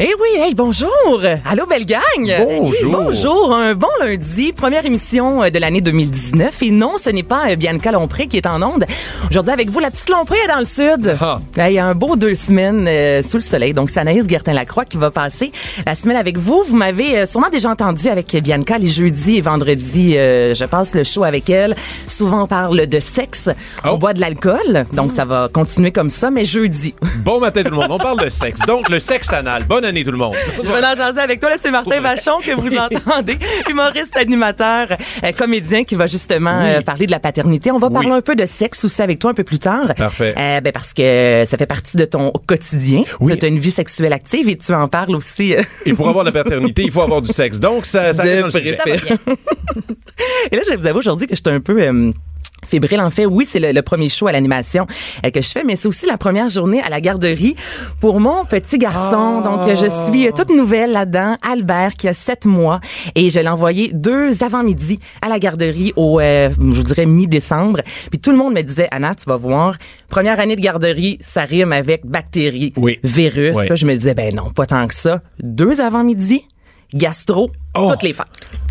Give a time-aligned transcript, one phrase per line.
[0.00, 0.92] Eh oui, hey, bonjour.
[1.44, 2.00] Allô, belle gang.
[2.46, 2.92] Bonjour.
[2.92, 3.52] Bonjour.
[3.52, 4.52] Un bon lundi.
[4.52, 6.62] Première émission euh, de l'année 2019.
[6.62, 8.84] Et non, ce n'est pas euh, Bianca Lompré qui est en onde.
[9.28, 11.16] Aujourd'hui, avec vous, la petite Lompré est dans le sud.
[11.20, 11.40] Ah.
[11.56, 13.74] Il y a un beau deux semaines euh, sous le soleil.
[13.74, 15.50] Donc, c'est Anaïs Gertin-Lacroix qui va passer
[15.84, 16.62] la semaine avec vous.
[16.64, 20.16] Vous m'avez sûrement déjà entendu avec Bianca les jeudis et vendredis.
[20.16, 21.74] euh, je passe le show avec elle.
[22.06, 23.50] Souvent, on parle de sexe.
[23.84, 23.98] On Oh.
[23.98, 24.86] boit de l'alcool.
[24.92, 26.94] Donc, ça va continuer comme ça, mais jeudi.
[27.24, 27.88] Bon matin tout le monde.
[27.90, 28.60] On parle de sexe.
[28.60, 29.64] Donc, le sexe anal.
[29.64, 30.34] Bonne année tout le monde.
[30.62, 31.50] Je vais en jaser avec toi.
[31.50, 33.38] Là, c'est Martin Vachon que vous entendez,
[33.68, 34.88] humoriste, animateur,
[35.24, 37.70] euh, comédien qui va justement euh, parler de la paternité.
[37.70, 37.94] On va Oui.
[37.94, 39.94] parler un peu de sexe aussi avec toi un peu plus tard.
[39.96, 40.34] Parfait.
[40.38, 43.02] Euh, ben parce que ça fait partie de ton quotidien.
[43.20, 43.36] Oui.
[43.38, 45.54] Tu as une vie sexuelle active et tu en parles aussi.
[45.86, 47.58] Et pour avoir la paternité, il faut avoir du sexe.
[47.60, 48.72] Donc, ça, ça De reste dans le sujet.
[48.76, 49.18] préférence.
[50.52, 51.80] Et là, je vais vous avouer aujourd'hui que j'étais un peu
[52.68, 53.00] fébrile.
[53.00, 54.86] En fait, oui, c'est le, le premier show à l'animation
[55.24, 57.56] euh, que je fais, mais c'est aussi la première journée à la garderie
[58.00, 59.40] pour mon petit garçon.
[59.40, 61.36] Donc, euh, je suis euh, toute nouvelle là-dedans.
[61.42, 62.80] Albert, qui a sept mois,
[63.14, 67.80] et je l'ai envoyé deux avant-midi à la garderie au, euh, je vous dirais, mi-décembre.
[68.10, 69.76] Puis tout le monde me disait, Anna, tu vas voir,
[70.08, 72.98] première année de garderie, ça rime avec bactéries, Oui.
[73.02, 73.54] virus.
[73.54, 73.60] Oui.
[73.62, 75.20] Puis là, je me disais, ben non, pas tant que ça.
[75.42, 76.44] Deux avant-midi,
[76.94, 77.90] gastro, Oh.
[77.90, 78.26] toutes les fêtes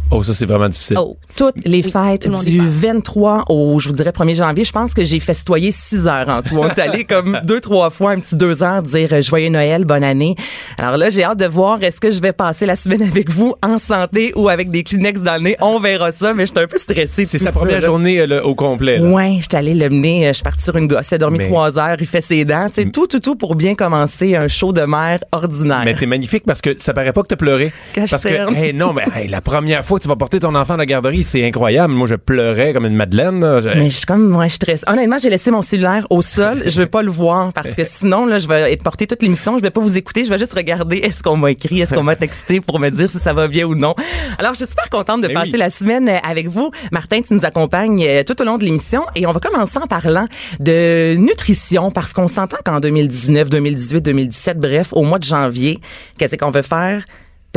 [0.09, 0.97] Oh, ça, c'est vraiment difficile.
[0.97, 1.17] Oh.
[1.35, 2.47] toutes les fêtes du pense.
[2.47, 4.63] 23 au, je vous dirais, 1er janvier.
[4.63, 6.57] Je pense que j'ai festoyé 6 heures en tout.
[6.57, 9.83] On est allé comme deux, trois fois, un petit deux heures, dire euh, joyeux Noël,
[9.83, 10.35] bonne année.
[10.77, 13.55] Alors là, j'ai hâte de voir est-ce que je vais passer la semaine avec vous
[13.61, 15.57] en santé ou avec des Kleenex dans le nez?
[15.59, 17.25] On verra ça, mais je suis un peu stressée.
[17.25, 18.99] C'est sa première journée euh, au complet.
[18.99, 19.09] là.
[19.09, 21.17] Ouais, je suis allée le mener, euh, je suis partie sur une gosse, il a
[21.17, 23.75] dormi Mais- trois heures, il fait ses dents, tu sais, tout, tout, tout pour bien
[23.75, 25.81] commencer un show de mère ordinaire.
[25.83, 27.73] Mais t'es magnifique parce que ça paraît pas que t'as pleuré.
[27.91, 30.73] Cache Parce que, hey, non, hey, la première fois que tu vas porter ton enfant
[30.75, 31.93] à la garderie, c'est incroyable.
[31.93, 33.39] Moi, je pleurais comme une madeleine.
[33.41, 33.61] là.
[33.61, 34.83] Je- Mais je suis comme, moi, je stresse.
[34.87, 36.63] Honnêtement, j'ai laissé mon cellulaire au sol.
[36.65, 39.57] Je veux pas le voir parce que sinon, là, je vais être porté toute l'émission.
[39.57, 40.25] Je vais pas vous écouter.
[40.25, 43.09] Je vais juste regarder est-ce qu'on m'a écrit, est-ce qu'on m'a texté pour me dire
[43.09, 43.93] si ça va bien ou non.
[44.39, 45.57] Alors, je suis super contente de Ben passer oui.
[45.59, 46.71] la semaine euh, avec vous.
[46.91, 49.87] Martin, tu nous accompagnes euh, tout au long de l'émission et on va commencer en
[49.87, 50.27] parlant
[50.59, 55.79] de nutrition parce qu'on s'entend qu'en 2019, 2018, 2017, bref, au mois de janvier,
[56.17, 57.03] qu'est-ce qu'on veut faire?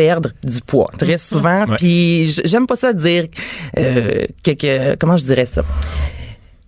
[0.05, 0.91] Perdre du poids.
[0.99, 1.77] Très souvent Ouais.
[1.77, 3.27] puis j'aime pas ça dire
[3.78, 5.62] euh, que, que- comment je dirais ça?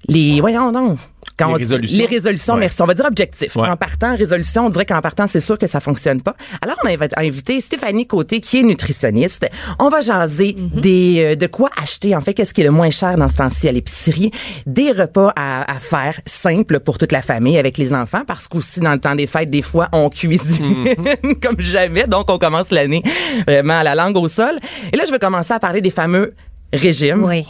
[0.08, 0.98] Les voyons non
[1.42, 1.98] quand Les on dit- résolutions.
[1.98, 2.60] les résolutions Ouais.
[2.60, 2.82] merci.
[2.82, 3.68] On va dire objectif Ouais.
[3.68, 6.34] en partant résolution on dirait qu'en partant c'est sûr que ça fonctionne pas.
[6.60, 9.48] Alors on a invi- invité Stéphanie Côté qui est nutritionniste.
[9.78, 12.90] On va jaser des euh, de quoi acheter en fait qu'est-ce qui est le moins
[12.90, 14.30] cher dans ce temps-ci à l'épicerie.
[14.66, 18.80] Des repas à, à faire simples pour toute la famille avec les enfants parce qu'aussi
[18.80, 20.88] dans le temps des fêtes des fois on cuisine
[21.42, 22.06] comme jamais.
[22.06, 23.02] Donc on commence l'année
[23.46, 24.56] vraiment à la langue au sol.
[24.92, 26.34] Et là je vais commencer à parler des fameux
[26.72, 27.24] régimes.
[27.24, 27.44] Oui.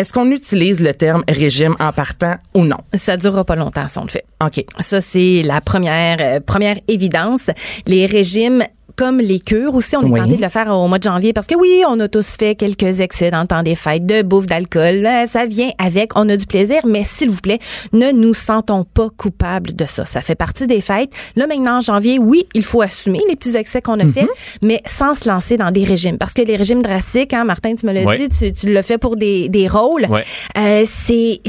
[0.00, 2.78] Est-ce qu'on utilise le terme régime en partant ou non?
[2.94, 4.24] Ça durera pas longtemps, si on le fait.
[4.42, 4.64] OK.
[4.80, 7.50] Ça, c'est la première, euh, première évidence.
[7.86, 8.64] Les régimes
[9.00, 10.20] comme les cures aussi, on est Oui.
[10.20, 12.54] tenté de le faire au mois de janvier parce que oui, on a tous fait
[12.54, 15.06] quelques excès dans le temps des fêtes, de bouffe, d'alcool.
[15.06, 17.60] Euh, Ça vient avec, on a du plaisir, mais s'il vous plaît,
[17.94, 20.04] ne nous sentons pas coupables de ça.
[20.04, 21.10] Ça fait partie des fêtes.
[21.34, 24.12] Là, maintenant, en janvier, oui, il faut assumer les petits excès qu'on a Mhm.
[24.12, 24.28] fait,
[24.60, 26.18] mais sans se lancer dans des régimes.
[26.18, 28.18] Parce que les régimes drastiques, hein, Martin, tu me l'as Ouais.
[28.18, 30.06] dit, tu, tu l'as fait pour des, des rôles.
[30.10, 30.24] Ouais.
[30.58, 31.40] Euh, c'est,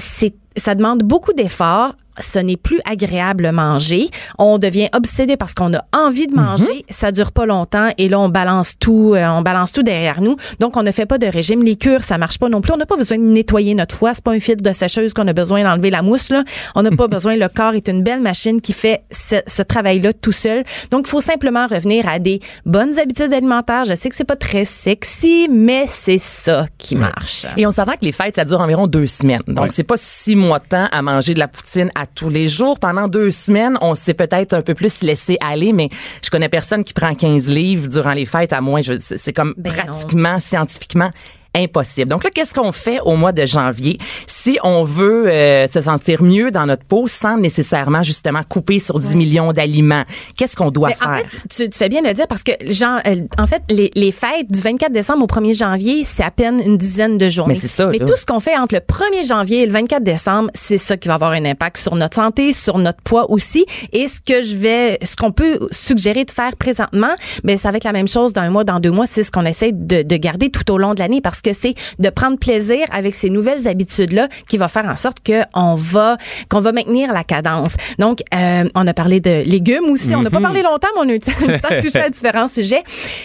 [0.55, 1.95] ça demande beaucoup d'efforts.
[2.19, 4.09] Ce n'est plus agréable à manger.
[4.37, 6.85] On devient obsédé parce qu'on a envie de manger.
[6.89, 10.35] Ça dure pas longtemps et là on balance tout, euh, on balance tout derrière nous.
[10.59, 11.63] Donc on ne fait pas de régime.
[11.63, 12.73] Les cures, ça marche pas non plus.
[12.73, 14.13] On n'a pas besoin de nettoyer notre foie.
[14.13, 16.43] C'est pas un filtre de sécheuse qu'on a besoin d'enlever la mousse là.
[16.75, 17.35] On n'a pas besoin.
[17.35, 20.63] Le corps est une belle machine qui fait ce, ce travail-là tout seul.
[20.91, 23.85] Donc il faut simplement revenir à des bonnes habitudes alimentaires.
[23.85, 27.45] Je sais que c'est pas très sexy, mais c'est ça qui marche.
[27.57, 29.41] Et on s'entend que les fêtes, ça dure environ deux semaines.
[29.47, 29.69] Donc, Ouais.
[29.71, 32.79] c'est pas six mois de temps à manger de la poutine à tous les jours.
[32.79, 35.89] Pendant deux semaines, on s'est peut-être un peu plus laissé aller, mais
[36.23, 39.53] je connais personne qui prend 15 livres durant les fêtes, à moins, je- c'est comme
[39.57, 39.83] Ben non.
[39.85, 41.11] pratiquement, scientifiquement,
[41.55, 42.09] impossible.
[42.09, 46.23] Donc là, qu'est-ce qu'on fait au mois de janvier si on veut euh, se sentir
[46.23, 50.03] mieux dans notre peau sans nécessairement, justement, couper sur 10 millions d'aliments?
[50.37, 51.09] Qu'est-ce qu'on doit Mais faire?
[51.09, 53.61] en fait, tu, tu fais bien de le dire parce que, genre, euh, en fait,
[53.69, 57.29] les, les fêtes du 24 décembre au 1er janvier, c'est à peine une dizaine de
[57.29, 57.53] journées.
[57.55, 58.05] Mais c'est ça, Mais là.
[58.05, 61.07] tout ce qu'on fait entre le 1er janvier et le 24 décembre, c'est ça qui
[61.07, 63.65] va avoir un impact sur notre santé, sur notre poids aussi.
[63.91, 67.13] Et ce que je vais, ce qu'on peut suggérer de faire présentement,
[67.43, 69.05] ben, ça va être la même chose dans un mois, dans deux mois.
[69.05, 71.75] C'est ce qu'on essaie de, de garder tout au long de l'année parce que c'est
[71.99, 76.17] de prendre plaisir avec ces nouvelles habitudes-là qui va faire en sorte que on va
[76.49, 77.73] qu'on va maintenir la cadence.
[77.99, 80.13] Donc, euh, on a parlé de légumes aussi.
[80.15, 80.43] On n'a pas Mhm.
[80.43, 82.83] parlé longtemps, mais on a eu le temps de toucher à différents sujets.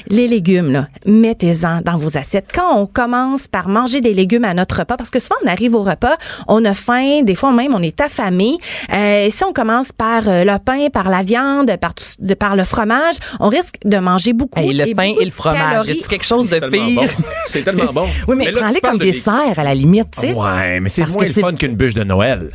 [0.08, 2.50] Les légumes, là, mettez-en dans vos assiettes.
[2.54, 5.74] Quand on commence par manger des légumes à notre repas, parce que souvent on arrive
[5.74, 6.16] au repas,
[6.48, 8.52] on a faim, des fois même on est affamé.
[8.92, 12.56] Euh, si on commence par euh, le pain, par la viande, par, tout- de, par
[12.56, 14.60] le fromage, on risque de manger beaucoup.
[14.60, 16.94] Hey, le pain beaucoup et le fromage, a quelque chose de C'est tellement pire?
[17.02, 17.24] bon.
[17.46, 18.05] C'est tellement bon.
[18.28, 20.32] Oui, mais, tu prends-les comme de dessert à la limite, tu sais.
[20.32, 22.50] Ouais, mais c'est moins le fun qu'une bûche de Noël.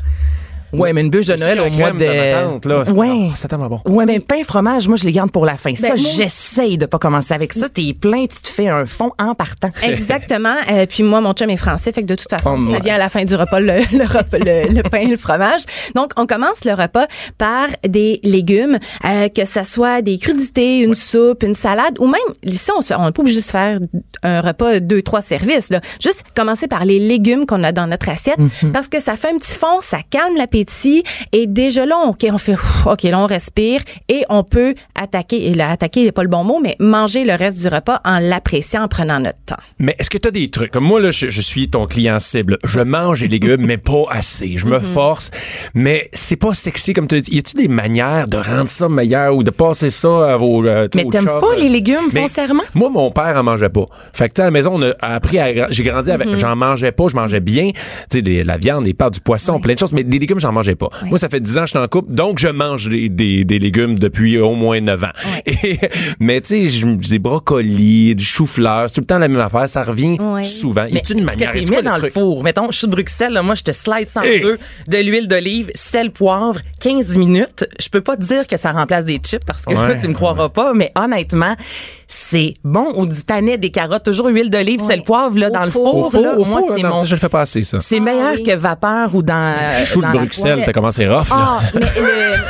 [0.74, 2.84] Ouais, mais une bûche de Noël au mois de tante, là.
[2.92, 3.10] Ouais.
[3.12, 3.82] Oh, c'est tellement bon.
[3.86, 5.76] Ouais, mais pain fromage, moi je les garde pour la fin.
[5.76, 6.16] ça, Ben, aussi.
[6.16, 7.68] j'essaye de pas commencer avec ça.
[7.70, 9.70] T'es plein, tu te fais un fond en partant.
[9.84, 10.56] Exactement.
[10.72, 12.80] Euh, puis moi, mon chum est français, fait que de toute façon, Oh, ça ouais.
[12.82, 15.62] vient à la fin du repas, le, le, repas- le- le pain et le fromage.
[15.96, 17.08] Donc, on commence le repas
[17.38, 22.22] par des légumes, euh, que ça soit des crudités, une soupe, une salade, ou même,
[22.44, 23.80] ici, on se fait, on n'est pas obligé de se faire
[24.24, 25.82] un repas deux, trois services, là.
[26.02, 28.72] Juste commencer par les légumes qu'on a dans notre assiette, Mhm.
[28.72, 30.61] parce que ça fait un petit fond, ça calme l'appétit,
[31.32, 32.56] et déjà là, OK, on fait,
[32.86, 36.44] OK, là, on respire, et on peut attaquer, et là, attaquer n'est pas le bon
[36.44, 39.56] mot, mais manger le reste du repas en l'appréciant, en prenant notre temps.
[39.80, 40.72] Mais est-ce que tu as des trucs?
[40.72, 42.58] Comme moi, là, je, je suis ton client cible.
[42.64, 44.58] Je mange les légumes, mais pas assez.
[44.58, 44.94] Je me Mm-hmm.
[44.94, 45.32] force,
[45.76, 47.36] mais c'est pas sexy comme tu dis.
[47.36, 50.66] Y a-tu des manières de rendre ça meilleur ou de passer ça à vos.
[50.66, 52.64] euh, Mais t'aimes pas les légumes, Mais foncièrement?
[52.74, 53.86] Moi, mon père en mangeait pas.
[54.14, 55.70] Fait que, à la maison, on a appris à.
[55.70, 56.30] J'ai grandi avec.
[56.38, 57.72] J'en mangeais pas, je mangeais bien.
[58.10, 60.51] Tu sais, la viande, des pâtes, du poisson, plein de choses, mais des légumes, j'en
[60.52, 60.90] mangeais pas.
[61.06, 63.46] Moi, ça fait 10 ans que je suis en couple, donc je mange des, des,
[63.46, 65.08] des légumes depuis au moins 9 ans.
[65.46, 65.80] Et-
[66.20, 69.68] mais, tu sais, des brocolis, du chou-fleur, c'est tout le temps la même affaire.
[69.70, 70.86] Ça revient souvent.
[70.92, 71.52] Mais une ce manière?
[71.52, 74.16] que quoi, dans le four, mettons, je suis de Bruxelles, là, moi, je te slice
[74.16, 74.42] en Hey!
[74.42, 74.58] deux,
[74.88, 77.68] de l'huile d'olive, sel, poivre, 15 minutes.
[77.80, 80.00] Je peux pas te dire que ça remplace des chips parce que Ouais.
[80.02, 81.56] tu me croiras pas, mais honnêtement,
[82.14, 82.92] c'est bon.
[82.98, 85.92] Ou du panais, des carottes, toujours huile d'olive, sel, poivre, là, Au dans le four.
[85.94, 86.36] four, Au four, là.
[86.38, 87.00] au moi, four, c'est non, mon.
[87.00, 87.80] ça, je le fais pas assez, ça.
[87.80, 88.44] C'est meilleur oui.
[88.44, 89.56] que vapeur ou dans.
[89.86, 91.60] Chou de dans la Bruxelles, t'as commencé rough, là.
[91.60, 91.80] Ah, mais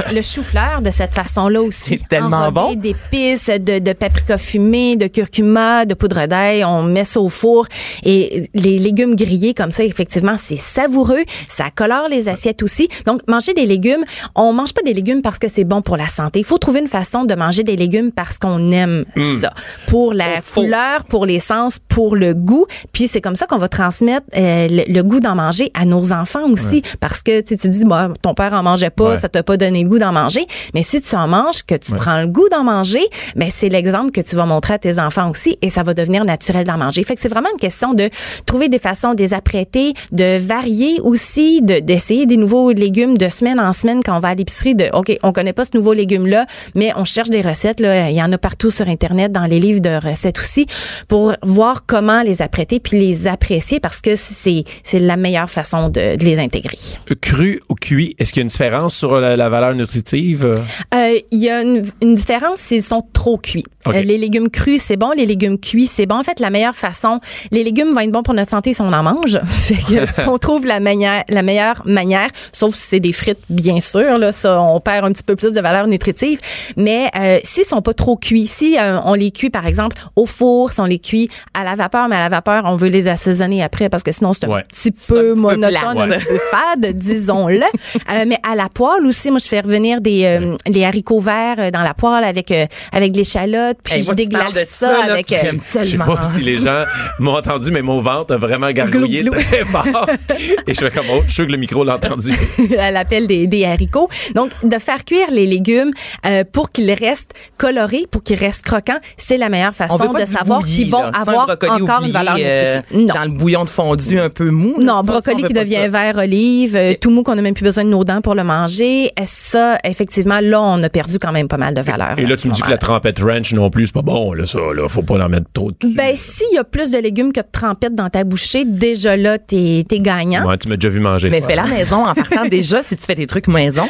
[0.10, 2.00] le, le chou-fleur de cette façon-là aussi.
[2.00, 2.74] C'est tellement Enrobé bon.
[2.75, 6.66] d'épices, de, de paprika fumé, de curcuma, de poudre d'ail.
[6.66, 7.68] On met ça au four.
[8.04, 11.24] Et les légumes grillés comme ça, effectivement, c'est savoureux.
[11.48, 12.90] Ça colore les assiettes aussi.
[13.06, 14.04] Donc, manger des légumes,
[14.34, 16.40] on mange pas des légumes parce que c'est bon pour la santé.
[16.40, 19.06] Il faut trouver une façon de manger des légumes parce qu'on aime
[19.40, 19.50] ça.
[19.88, 20.62] Pour la faux.
[20.62, 22.65] couleur, pour les sens, pour le goût.
[22.94, 26.12] Puis c'est comme ça qu'on va transmettre euh, le, le goût d'en manger à nos
[26.12, 26.81] enfants aussi.
[27.00, 29.18] Parce que tu dis, bah, ton père en mangeait pas, Ouais.
[29.18, 30.45] ça t'a pas donné le goût d'en manger.
[30.74, 33.01] Mais si tu en manges, que tu prends le goût d'en manger,
[33.36, 36.24] ben c'est l'exemple que tu vas montrer à tes enfants aussi et ça va devenir
[36.25, 37.03] naturel d'en manger.
[37.03, 38.09] Fait que c'est vraiment une question de
[38.45, 43.27] trouver des façons de les apprêter, de varier aussi, de d'essayer des nouveaux légumes de
[43.30, 44.75] semaine en semaine quand on va à l'épicerie.
[44.75, 46.45] De ok, on connaît pas ce nouveau légume là,
[46.75, 48.09] mais on cherche des recettes là.
[48.09, 50.65] Il y en a partout sur internet, dans les livres de recettes aussi,
[51.07, 55.89] pour voir comment les apprêter puis les apprécier parce que c'est c'est la meilleure façon
[55.89, 56.77] de, de les intégrer.
[57.21, 60.45] Cru ou cuit, est-ce qu'il y a une différence sur la, la valeur nutritive?
[60.93, 63.65] Euh, Il y a une, une différence s'ils sont trop cuits.
[63.88, 65.12] Euh, les légumes crus, c'est bon.
[65.16, 66.16] Les légumes cuits, c'est bon.
[66.16, 67.19] En fait, la meilleure façon,
[67.51, 69.39] les légumes vont être bons pour notre santé si on en mange.
[69.45, 73.80] fait que on trouve la, manière, la meilleure manière, sauf si c'est des frites, bien
[73.80, 74.18] sûr.
[74.18, 76.39] Là, ça, on perd un petit peu plus de valeur nutritive.
[76.78, 80.25] Mais euh, s'ils sont pas trop cuits, si euh, on les cuit, par exemple, au
[80.25, 83.07] four, si on les cuit à la vapeur, mais à la vapeur, on veut les
[83.07, 84.63] assaisonner après parce que sinon, c'est un Ouais.
[84.68, 87.62] petit un peu petit peu monotone, un petit peu fade, disons-le.
[87.62, 91.55] Euh, mais à la poêle aussi, moi, je fais revenir des euh, les haricots verts
[91.60, 94.66] euh, dans la poêle avec euh, avec de l'échalote, puis Hey, je déglace de ça,
[94.66, 95.32] ça, là, avec.
[95.32, 96.16] euh, j'aime Je sais tellement.
[96.16, 96.84] pas si les gens
[97.20, 99.42] m'ont entendu, mais mon ventre a vraiment gargouillé Glou, glou.
[99.42, 100.08] très fort.
[100.68, 102.32] Et je fais comme, oh, je suis sûr que le micro l'a entendu.
[102.80, 104.10] à l'appel des, des haricots.
[104.36, 105.92] Donc, de faire cuire les légumes
[106.25, 110.25] euh, pour qu'ils restent colorés, pour qu'ils restent croquants, c'est la meilleure On façon de
[110.25, 111.12] savoir qu'ils vont là.
[111.22, 113.08] Avoir encore une valeur euh, nutritive.
[113.16, 114.75] Dans le bouillon de fondu un peu mou.
[114.80, 117.84] Non, ça, brocoli qui devient vert olive, euh, tout mou qu'on n'a même plus besoin
[117.84, 119.12] de nos dents pour le manger.
[119.20, 122.18] Euh, Ça, effectivement, là, on a perdu quand même pas mal de valeur.
[122.18, 124.46] Et là, tu me dis que la trempette ranch non plus, c'est pas bon, là,
[124.46, 124.88] ça, là.
[124.89, 125.96] Faut pas en mettre trop dessus.
[125.96, 129.38] Ben, s'il y a plus de légumes que de trempettes dans ta bouchée, déjà là,
[129.38, 130.48] t'es es gagnant.
[130.48, 131.30] Ouais, tu m'as déjà vu manger.
[131.30, 133.88] Mais fais la maison en partant déjà si tu fais tes trucs maison.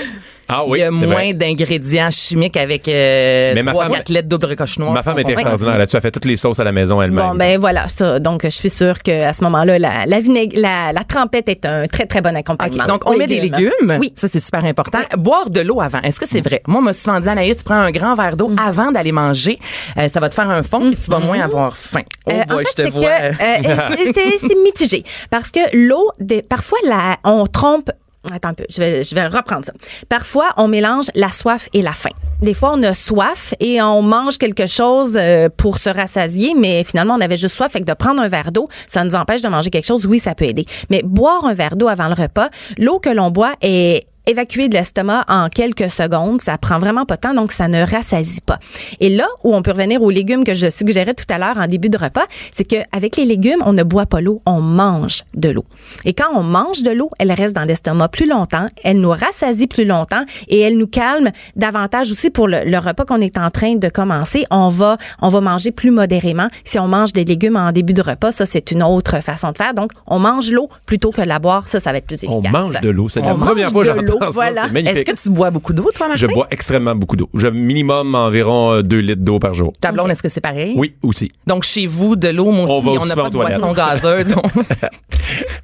[0.53, 4.09] Ah oui, il y a moins d'ingrédients chimiques avec euh, Mais ma trois femme- quatre
[4.09, 4.91] lettres double coche noire.
[4.91, 5.31] Ma femme comprend.
[5.31, 5.95] extraordinaire là-dessus.
[5.95, 7.25] Elle fait toutes les sauces à la maison elle-même.
[7.29, 8.19] Bon, ben voilà, ça.
[8.19, 11.87] Donc, je suis sûre qu'à ce moment-là, la, la, vinaigre- la, la trempette est un
[11.87, 12.85] très, très bon accompagnement.
[12.85, 13.69] Donc, on met des légumes.
[13.97, 14.11] Oui.
[14.17, 14.99] Ça, c'est super important.
[15.17, 16.01] Boire de l'eau avant.
[16.01, 16.61] Est-ce que c'est vrai?
[16.67, 19.57] Moi, on m'a souvent dit, Anaïs, tu prends un grand verre d'eau avant d'aller manger.
[19.97, 22.03] Euh, ça va te faire un fond et tu vas moins avoir faim.
[22.27, 23.09] Oh Euh, boy, en fait, je te c'est vois.
[23.09, 23.31] euh,
[24.39, 26.11] c'est- mitigé parce que l'eau,
[26.49, 27.89] parfois, la, on trompe
[28.31, 29.73] attends un peu, je vais, je vais reprendre ça.
[30.07, 32.11] Parfois, on mélange la soif et la faim.
[32.43, 35.17] Des fois, on a soif et on mange quelque chose
[35.57, 37.71] pour se rassasier, mais finalement, on avait juste soif.
[37.71, 40.05] Fait que de prendre un verre d'eau, ça nous empêche de manger quelque chose.
[40.05, 40.65] Oui, ça peut aider.
[40.91, 44.75] Mais boire un verre d'eau avant le repas, l'eau que l'on boit est évacuer de
[44.75, 46.41] l'estomac en quelques secondes.
[46.41, 48.59] Ça prend vraiment pas de temps, donc ça ne rassasie pas.
[48.99, 51.67] Et là où on peut revenir aux légumes que je suggérais tout à l'heure en
[51.67, 55.49] début de repas, c'est qu'avec les légumes, on ne boit pas l'eau, on mange de
[55.49, 55.65] l'eau.
[56.05, 59.67] Et quand on mange de l'eau, elle reste dans l'estomac plus longtemps, elle nous rassasie
[59.67, 63.75] plus longtemps et elle nous calme davantage aussi pour le, repas qu'on est en train
[63.75, 64.45] de commencer.
[64.49, 66.47] On va, on va manger plus modérément.
[66.63, 69.57] Si on mange des légumes en début de repas, ça c'est une autre façon de
[69.57, 69.73] faire.
[69.73, 71.67] Donc on mange l'eau plutôt que la boire.
[71.67, 72.37] Ça, ça va être plus efficace.
[72.45, 73.09] On mange de l'eau.
[73.09, 74.67] C'est la première fois que voilà.
[74.75, 76.27] Est-ce que tu bois beaucoup d'eau, toi, Martin?
[76.27, 77.29] Je bois extrêmement beaucoup d'eau.
[77.35, 79.73] J'ai minimum environ 2 euh, litres d'eau par jour.
[79.79, 80.73] Ta blonde, est-ce que c'est pareil?
[80.75, 81.31] Oui, aussi.
[81.47, 84.35] Donc, chez vous, de l'eau, moi aussi, on n'a pas de boisson gazeuse.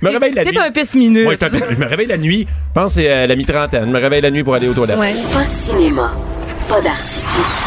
[0.01, 0.51] je me réveille la nuit.
[0.51, 1.27] T'es un pisse-mineux.
[1.27, 2.47] Oui, je me réveille la nuit.
[2.49, 3.85] Je pense que c'est euh, la mi-trentaine.
[3.85, 4.97] Je me réveille la nuit pour aller aux toilettes.
[4.97, 5.13] Ouais.
[5.33, 6.13] Pas de cinéma,
[6.67, 7.57] pas d'artifice.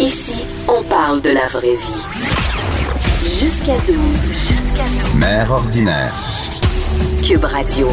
[0.00, 2.06] Ici, on parle de la vraie vie.
[3.22, 3.96] Jusqu'à 12.
[4.48, 5.14] Jusqu'à 12.
[5.16, 6.12] Mère ordinaire.
[7.22, 7.88] Cube Radio.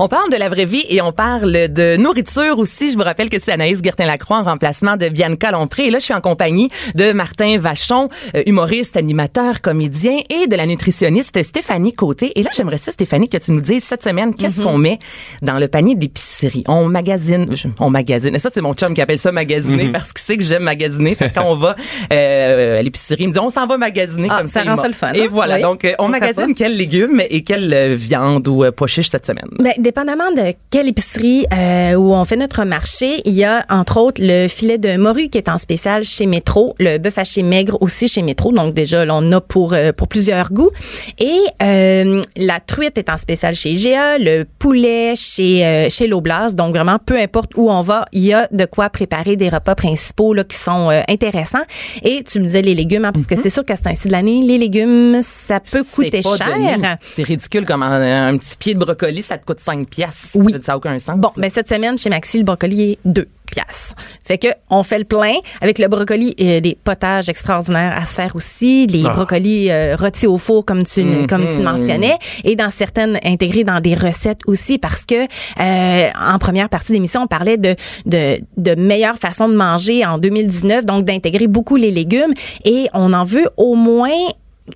[0.00, 2.90] On parle de la vraie vie et on parle de nourriture aussi.
[2.90, 5.86] Je vous rappelle que c'est Anaïs Gertin-Lacroix en remplacement de Bianca Lompré.
[5.86, 10.56] Et là, je suis en compagnie de Martin Vachon, euh, humoriste, animateur, comédien et de
[10.56, 12.32] la nutritionniste Stéphanie Côté.
[12.38, 14.66] Et là, j'aimerais ça, Stéphanie, que tu nous dises cette semaine, qu'est-ce mhm.
[14.66, 14.98] qu'on met
[15.42, 16.64] dans le panier d'épicerie?
[16.66, 17.46] On magasine,
[17.78, 18.34] on magasine.
[18.34, 19.92] Et ça, c'est mon chum qui appelle ça magasiner mhm.
[19.92, 21.14] parce qu'il sait que j'aime magasiner.
[21.14, 21.76] Fait quand on va
[22.12, 24.64] euh, à l'épicerie, il me dit, on s'en va magasiner ah, comme ça.
[24.64, 25.12] Ça rend ça le fun.
[25.12, 25.28] Et hein?
[25.30, 25.60] voilà.
[25.60, 29.48] Donc, euh, on magasine quels légumes et quelle viande ou pois chiche cette semaine.
[29.60, 33.98] Ben, dépendamment de quelle épicerie euh, où on fait notre marché, il y a entre
[33.98, 37.78] autres le filet de morue qui est en spécial chez Métro, le bœuf haché maigre
[37.80, 38.50] aussi chez Métro.
[38.50, 40.70] Donc déjà, là, on a pour euh, pour plusieurs goûts.
[41.18, 46.56] Et euh, la truite est en spécial chez GA, le poulet chez euh, chez l'Oblast.
[46.56, 49.74] Donc vraiment, peu importe où on va, il y a de quoi préparer des repas
[49.74, 51.64] principaux là qui sont euh, intéressants.
[52.02, 53.42] Et tu me disais les légumes, hein, parce que mhm.
[53.42, 56.98] c'est sûr qu'à ce temps-ci de l'année, les légumes, ça peut coûter cher.
[57.02, 60.54] C'est ridicule comme un, un, petit pied de brocoli, ça te coûte 5 pièces oui.
[60.62, 61.18] Ça n'a aucun sens.
[61.18, 63.94] Bon, mais cette semaine, chez Maxi, le brocoli est 2 piastres.
[64.22, 68.14] Fait que on fait le plein avec le brocoli et des potages extraordinaires à se
[68.14, 69.10] faire aussi, les ah.
[69.10, 73.64] brocolis euh, rôtis au four comme tu comme tu le mentionnais et dans certaines intégrés
[73.64, 75.26] dans des recettes aussi parce que
[75.60, 77.76] euh, en première partie d'émission on parlait de
[78.06, 82.32] de de meilleures façons de manger en 2019 donc d'intégrer beaucoup les légumes
[82.64, 84.10] et on en veut au moins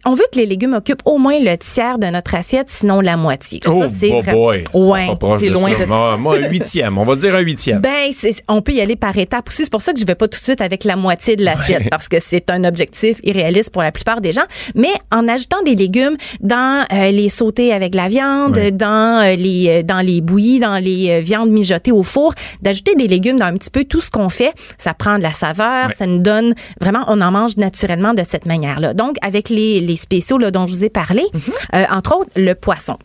[0.05, 3.17] on veut que les légumes occupent au moins le tiers de notre assiette, sinon la
[3.17, 3.61] moitié.
[3.67, 4.65] oh, ça, c'est boy.
[4.75, 5.09] Ouais.
[5.39, 6.99] T'es loin de moi, moi, un huitième.
[6.99, 7.81] On va dire un huitième.
[7.81, 8.11] Ben,
[8.49, 9.65] on peut y aller par étapes aussi.
[9.65, 11.89] C'est pour ça que je vais pas tout de suite avec la moitié de l'assiette
[11.91, 14.45] parce que c'est un objectif irréaliste pour la plupart des gens.
[14.75, 19.69] Mais en ajoutant des légumes dans euh, les sautés avec la viande, dans euh, les
[19.69, 23.57] euh, dans les bouillies, dans les viandes mijotées au four, d'ajouter des légumes dans un
[23.57, 27.05] petit peu tout ce qu'on fait, ça prend de la saveur, ça nous donne vraiment,
[27.09, 28.93] on en mange naturellement de cette manière-là.
[28.93, 31.41] Donc, avec les les, spéciaux là, dont je vous ai parlé, mhm.
[31.75, 32.99] euh, entre autres le poisson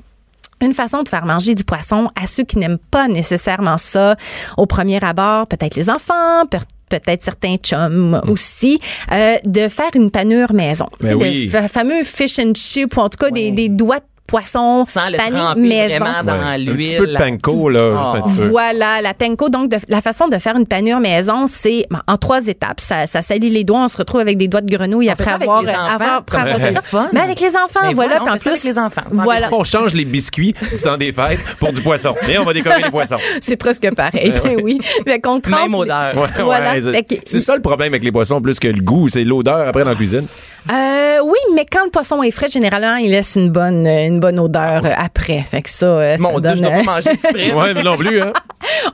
[0.61, 4.15] une façon de faire manger du poisson à ceux qui n'aiment pas nécessairement ça
[4.55, 6.45] au premier abord, peut-être les enfants,
[6.89, 8.29] peut-être certains chums mhm.
[8.29, 8.79] aussi,
[9.11, 10.85] euh, de faire une panure maison.
[11.01, 11.51] Ben oui.
[11.53, 15.17] Le fameux fish and chip, ou en tout cas des, des doigts poisson Sans le
[15.17, 16.05] tremper maison.
[16.05, 16.69] vraiment dans l'huile.
[16.69, 18.13] Un petit peu de panko, là.
[18.25, 18.29] Oh.
[18.49, 19.49] Voilà, la panko.
[19.49, 22.79] Donc, de, la façon de faire une panure maison, c'est ben, en trois étapes.
[22.79, 23.83] Ça, ça salit les doigts.
[23.83, 25.59] On se retrouve avec des doigts de grenouille après avoir...
[25.59, 28.23] Avec les enfants, après avoir, Mais avec les enfants, voilà.
[28.23, 29.01] en plus, avec les enfants.
[29.11, 29.49] Voilà.
[29.51, 30.53] On change les biscuits
[30.83, 32.13] temps des fêtes pour du poisson.
[32.29, 33.17] Et on va décorer les poissons.
[33.41, 34.31] c'est presque pareil.
[34.43, 34.79] ben oui.
[35.05, 36.13] Mais qu'on Même odeur.
[36.39, 36.73] voilà.
[37.25, 39.09] c'est ça le problème avec les poissons, plus que le goût.
[39.09, 40.27] C'est l'odeur après dans la cuisine.
[40.71, 44.39] Euh, oui, mais quand le poisson est frais, généralement, il laisse une bonne, une bonne
[44.39, 45.41] odeur euh, après.
[45.41, 47.53] Fait que ça, euh, Mon Dieu, je dois pas manger de frais.
[47.53, 48.31] ouais, non plus, hein.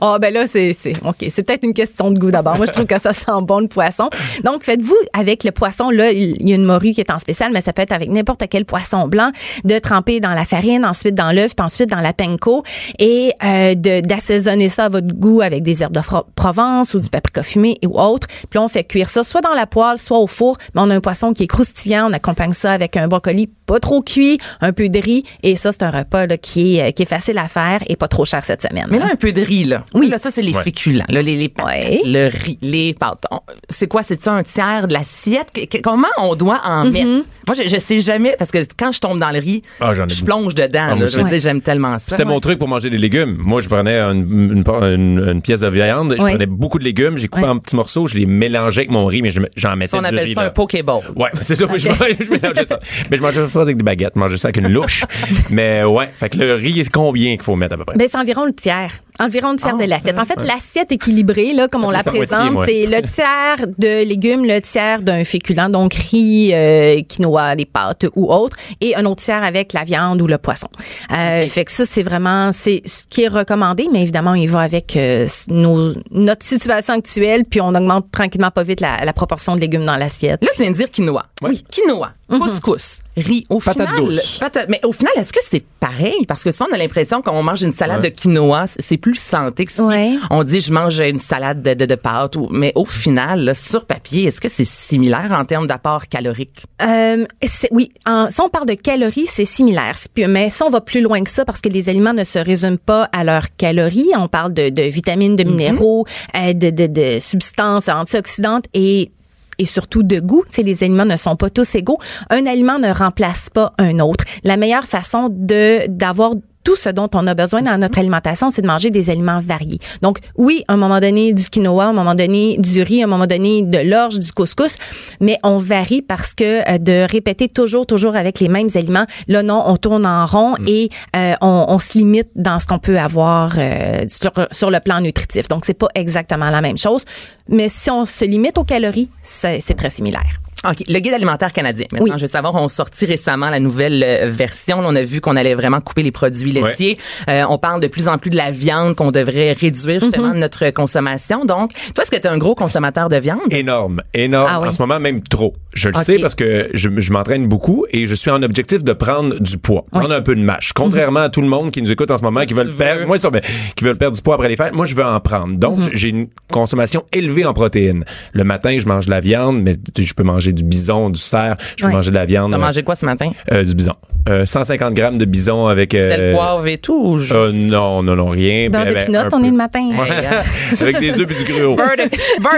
[0.00, 1.24] oh, ben là, c'est, c'est, OK.
[1.30, 2.56] C'est peut-être une question de goût d'abord.
[2.56, 4.10] Moi, je trouve que ça sent bon le poisson.
[4.42, 7.52] Donc, faites-vous avec le poisson, là, il y a une morue qui est en spécial,
[7.52, 9.30] mais ça peut être avec n'importe quel poisson blanc,
[9.62, 12.64] de tremper dans la farine, ensuite dans l'œuf, puis ensuite dans la panko
[12.98, 16.00] et euh, de, d'assaisonner ça à votre goût avec des herbes de
[16.34, 18.26] Provence ou du paprika fumé ou autre.
[18.26, 20.90] Puis là, on fait cuire ça soit dans la poêle, soit au four, mais on
[20.90, 22.10] a un poisson qui est croustillant.
[22.10, 25.09] On accompagne ça avec un brocoli pas trop cuit, un peu de riz.
[25.42, 28.08] Et ça, c'est un repas là, qui, est, qui est facile à faire et pas
[28.08, 28.86] trop cher cette semaine.
[28.90, 29.84] Mais là, un peu de riz, là.
[29.94, 30.08] Oui.
[30.08, 30.62] Là, ça, c'est les Ouais.
[30.64, 31.04] féculents.
[31.08, 32.00] Là, les, les pâtes, Ouais.
[32.04, 33.24] le riz, les pâtes.
[33.30, 34.02] On- C'est quoi?
[34.02, 35.48] C'est-tu un tiers de l'assiette?
[35.82, 36.90] Comment on doit en Mm-hmm.
[36.92, 37.24] mettre?
[37.46, 40.02] Moi, je, je sais jamais, parce que quand je tombe dans le riz, Ah, je
[40.02, 40.24] beaucoup.
[40.24, 40.88] plonge dedans.
[40.92, 42.10] Ah, je j'aime tellement ça.
[42.10, 43.36] C'était mon truc pour manger des légumes.
[43.38, 44.64] Moi, je prenais une, une,
[44.94, 46.32] une- une pièce de viande, je Ouais.
[46.32, 47.50] prenais beaucoup de légumes, j'ai coupé Ouais.
[47.50, 50.06] en petits morceaux, je les mélangeais avec mon riz, mais j'en mettais Ça, on du
[50.08, 50.34] appelle riz.
[50.34, 50.46] ça là.
[50.48, 51.02] un pokéball.
[51.16, 51.66] Ouais, c'est ça.
[51.66, 52.80] mais Je, je mélangeais ça.
[53.10, 54.12] Mais je mangeais ça avec des baguettes.
[54.14, 54.99] Je mangeais ça avec une louche.
[55.50, 57.96] mais ouais, fait que le riz, combien qu'il faut mettre à peu près?
[57.96, 58.92] Ben, c'est environ le tiers.
[59.20, 60.18] Environ le tiers Ah, de l'assiette.
[60.18, 64.60] En fait, l'assiette équilibrée, là, comme on la présente, c'est le tiers de légumes, le
[64.60, 69.44] tiers d'un féculent, donc riz, euh, quinoa, des pâtes ou autre, et un autre tiers
[69.44, 70.68] avec la viande ou le poisson.
[71.12, 74.60] Euh, Fait que ça, c'est vraiment, c'est ce qui est recommandé, mais évidemment, il va
[74.60, 79.54] avec euh, nos, notre situation actuelle, puis on augmente tranquillement pas vite la, la proportion
[79.54, 80.42] de légumes dans l'assiette.
[80.42, 81.24] Là, tu viens de dire quinoa.
[81.42, 81.50] Ouais.
[81.50, 83.44] Oui, quinoa, couscous, riz.
[83.50, 84.38] Au Patate final, douce.
[84.40, 86.24] patate- mais au final, est-ce que c'est pareil?
[86.28, 88.10] Parce que souvent, on a l'impression qu'on mange une salade Ouais.
[88.10, 90.14] de quinoa, c'est plus santé que si Ouais.
[90.30, 92.36] on dit je mange une salade de, de, de pâtes.
[92.36, 96.62] Ou, mais au final, là, sur papier, est-ce que c'est similaire en termes d'apport calorique?
[96.82, 97.24] Euh,
[97.70, 99.96] oui, en, si on parle de calories, c'est similaire.
[100.28, 102.76] Mais si on va plus loin que ça, parce que les aliments ne se résument
[102.84, 107.18] pas à leurs calories, on parle de, de vitamines, de minéraux, euh, de, de, de
[107.18, 109.10] substances antioxydantes et
[109.58, 110.42] et surtout de goût.
[110.48, 111.98] Tu sais, les aliments ne sont pas tous égaux.
[112.30, 114.24] Un aliment ne remplace pas un autre.
[114.42, 116.32] La meilleure façon de d'avoir
[116.64, 119.78] tout ce dont on a besoin dans notre alimentation, c'est de manger des aliments variés.
[120.02, 123.04] Donc, oui, à un moment donné, du quinoa, à un moment donné, du riz, à
[123.04, 124.76] un moment donné, de l'orge, du couscous,
[125.20, 129.42] mais on varie parce que euh, de répéter toujours, toujours avec les mêmes aliments, là,
[129.42, 132.98] non, on tourne en rond et euh, on, on se limite dans ce qu'on peut
[132.98, 135.48] avoir euh, sur, sur le plan nutritif.
[135.48, 137.04] Donc, c'est pas exactement la même chose,
[137.48, 140.40] mais si on se limite aux calories, c'est très similaire.
[140.68, 140.84] OK.
[140.88, 141.86] Le guide alimentaire canadien.
[141.92, 142.12] Maintenant, Oui.
[142.16, 144.80] je veux savoir, on sorti récemment la nouvelle euh, version.
[144.82, 146.98] Là, on a vu qu'on allait vraiment couper les produits laitiers.
[147.28, 150.38] Euh, on parle de plus en plus de la viande qu'on devrait réduire justement de
[150.38, 151.44] notre consommation.
[151.46, 153.40] Donc, toi, est-ce que tu es un gros consommateur de viande?
[153.50, 154.46] Énorme, énorme.
[154.48, 154.68] Ah oui.
[154.68, 155.54] En ce moment, même trop.
[155.72, 158.92] Je le sais parce que je, je m'entraîne beaucoup et je suis en objectif de
[158.92, 160.72] prendre du poids, prendre un peu de mâche.
[160.74, 163.18] Contrairement à tout le monde qui nous écoute en ce moment, qui veulent perdre, moi,
[163.18, 163.40] ça, ben,
[163.76, 165.56] qui veulent perdre du poids après les fêtes, moi, je veux en prendre.
[165.56, 168.04] Donc, j'ai une consommation élevée en protéines.
[168.32, 171.10] Le matin, je mange de la viande, mais tu sais, je peux manger du bison,
[171.10, 171.94] du cerf, je peux Ouais.
[171.94, 172.50] manger de la viande.
[172.50, 173.30] T'as euh, mangé quoi ce matin?
[173.52, 173.92] euh, du bison.
[174.28, 175.94] Euh, 150 grammes de bison avec.
[175.94, 176.94] euh, Sel, poivre et tout?
[177.12, 177.32] Ou juste...
[177.32, 178.68] euh, non, non, non, rien.
[178.68, 179.46] Beurre de pinot, un on peu.
[179.46, 179.90] est le matin.
[179.90, 181.74] Hey, avec des œufs et du gruau.
[181.74, 181.96] Beurre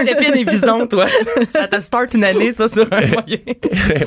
[0.05, 1.05] d'épines et bison, toi.
[1.47, 3.37] Ça te start une année, ça, sur un moyen.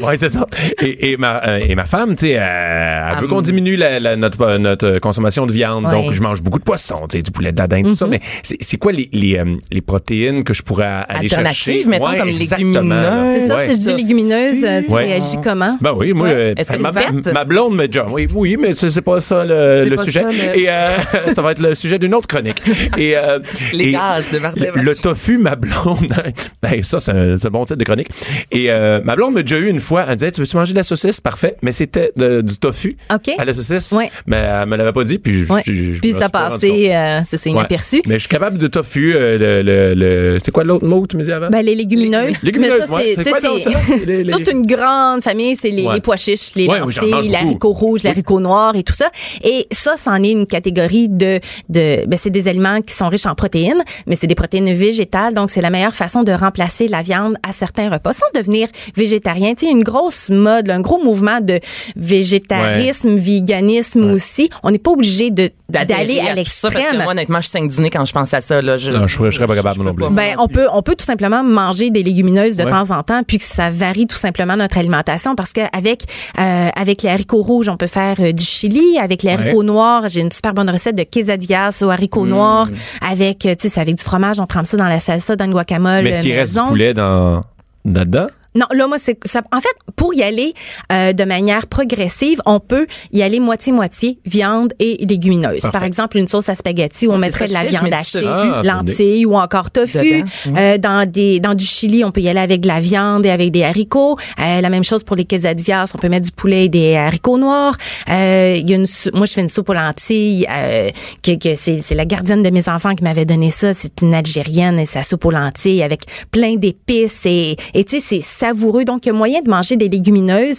[0.06, 0.46] ouais, c'est ça.
[0.82, 3.28] Et, et ma, euh, et ma femme, tu sais, elle, elle veut Hum.
[3.28, 5.84] qu'on diminue la, la- notre, euh, notre consommation de viande.
[5.86, 5.90] Ouais.
[5.90, 7.96] Donc, je mange beaucoup de poisson, tu sais, du poulet d'adin, tout Mhm.
[7.96, 8.06] ça.
[8.06, 11.88] Mais c'est c'est quoi les, les, euh, les protéines que je pourrais aller Alternatives, chercher?
[11.88, 13.26] mettons, Ouais, comme légumineuses.
[13.40, 13.66] C'est ça, Ouais.
[13.76, 15.06] Je dis légumineuse, tu Ouais.
[15.06, 15.76] réagis comment?
[15.80, 16.34] Ben oui, moi, Ouais.
[16.34, 16.92] euh, Est-ce que ma,
[17.32, 20.04] ma blonde me dit, oui, oui, mais c'est c'est pas ça le, C'est le pas
[20.04, 20.22] sujet.
[20.22, 20.96] ça, le- Et euh,
[21.34, 22.62] ça va être le sujet d'une autre chronique.
[22.98, 23.38] Et euh,
[23.72, 26.12] Les et gaz de Marthe le, tofu, ma blonde,
[26.62, 28.08] ben ça c'est un, c'est un bon titre de chronique.
[28.50, 30.78] Et euh, ma blonde m'a déjà eu une fois, elle disait, tu veux-tu manger de
[30.78, 31.20] la saucisse?
[31.20, 33.30] Parfait, mais c'était de- du tofu OK.
[33.38, 33.92] à la saucisse.
[33.92, 34.10] Ouais.
[34.26, 35.62] Mais elle me l'avait pas dit, puis je- Ouais.
[35.66, 36.60] je- je Puis me ça suis pas rendu compte.
[36.70, 37.56] passait, euh, c'est c'est Ouais.
[37.56, 38.02] inaperçu.
[38.06, 39.14] Mais je suis capable de tofu.
[39.14, 41.48] euh, le, le, le- c'est quoi l'autre mot que tu me disais avant?
[41.50, 42.42] Ben, les légumineuses.
[42.42, 43.02] Légumineuses, Mais ça, ouais.
[43.02, 43.94] c'est, C'est tu sais, quoi donc, ça?
[44.06, 45.56] Les- les- ça, c'est une grande famille.
[45.56, 45.94] C'est les, Ouais.
[45.94, 49.10] les pois chiches, les Ouais, oui, lentilles, rouges, les haricots noirs et tout ça.
[49.42, 53.26] Et ça, c'en est une catégorie de, de, ben, c'est des aliments qui sont riches
[53.26, 55.34] en protéines, mais c'est des protéines végétales.
[55.34, 59.54] Donc, c'est la meilleure façon de remplacer la viande à certains repas sans devenir végétarien.
[59.54, 61.60] Tu sais, une grosse mode, là, un gros mouvement de
[61.96, 64.48] végétarisme, véganisme aussi.
[64.62, 66.98] On n'est pas obligé de, d'aller à l'extrême.
[67.02, 68.62] moi, honnêtement, je saigne du nez quand je pense à ça.
[68.62, 68.76] Là.
[68.76, 70.08] Je, Non, je serais- je serais pas capable non plus.
[70.10, 72.70] Ben, on peut, on peut tout simplement manger des légumineuses de Ouais.
[72.70, 76.04] temps en temps, puis que ça varie tout simplement notre alimentation, parce qu'avec
[76.38, 78.98] euh, avec les haricots rouges, on peut faire euh, du chili.
[78.98, 82.28] Avec les haricots noirs, j'ai une super bonne recette de quesadillas aux haricots Mm.
[82.30, 82.68] noirs.
[83.08, 85.52] Avec, euh, tu sais, avec du fromage, on trempe ça dans la salsa, dans le
[85.52, 87.42] guacamole Mais est-ce qu'il euh, reste du poulet dans
[87.84, 88.26] là-dedans?
[88.56, 89.42] Non, là, moi, c'est ça.
[89.52, 90.54] En fait, pour y aller
[90.92, 95.60] euh, de manière progressive, on peut y aller moitié-moitié viande et légumineuses.
[95.60, 95.72] Parfait.
[95.72, 98.62] Par exemple, une sauce à spaghetti où on Ah, mettrait de la viande hachée, Ah,
[98.64, 100.24] lentilles ou encore tofu.
[100.56, 103.30] Euh, dans des dans du chili, on peut y aller avec de la viande et
[103.30, 104.16] avec des haricots.
[104.40, 107.38] Euh, la même chose pour les quesadillas, on peut mettre du poulet et des haricots
[107.38, 107.76] noirs.
[108.10, 110.90] Euh, Il y a une moi je fais une soupe aux lentilles euh,
[111.22, 113.74] que, que c'est c'est la gardienne de mes enfants qui m'avait donné ça.
[113.74, 118.20] C'est une algérienne et sa soupe aux lentilles avec plein d'épices et et tu sais
[118.22, 118.84] c'est savoureux.
[118.84, 120.58] Donc il y a moyen de manger des légumineuses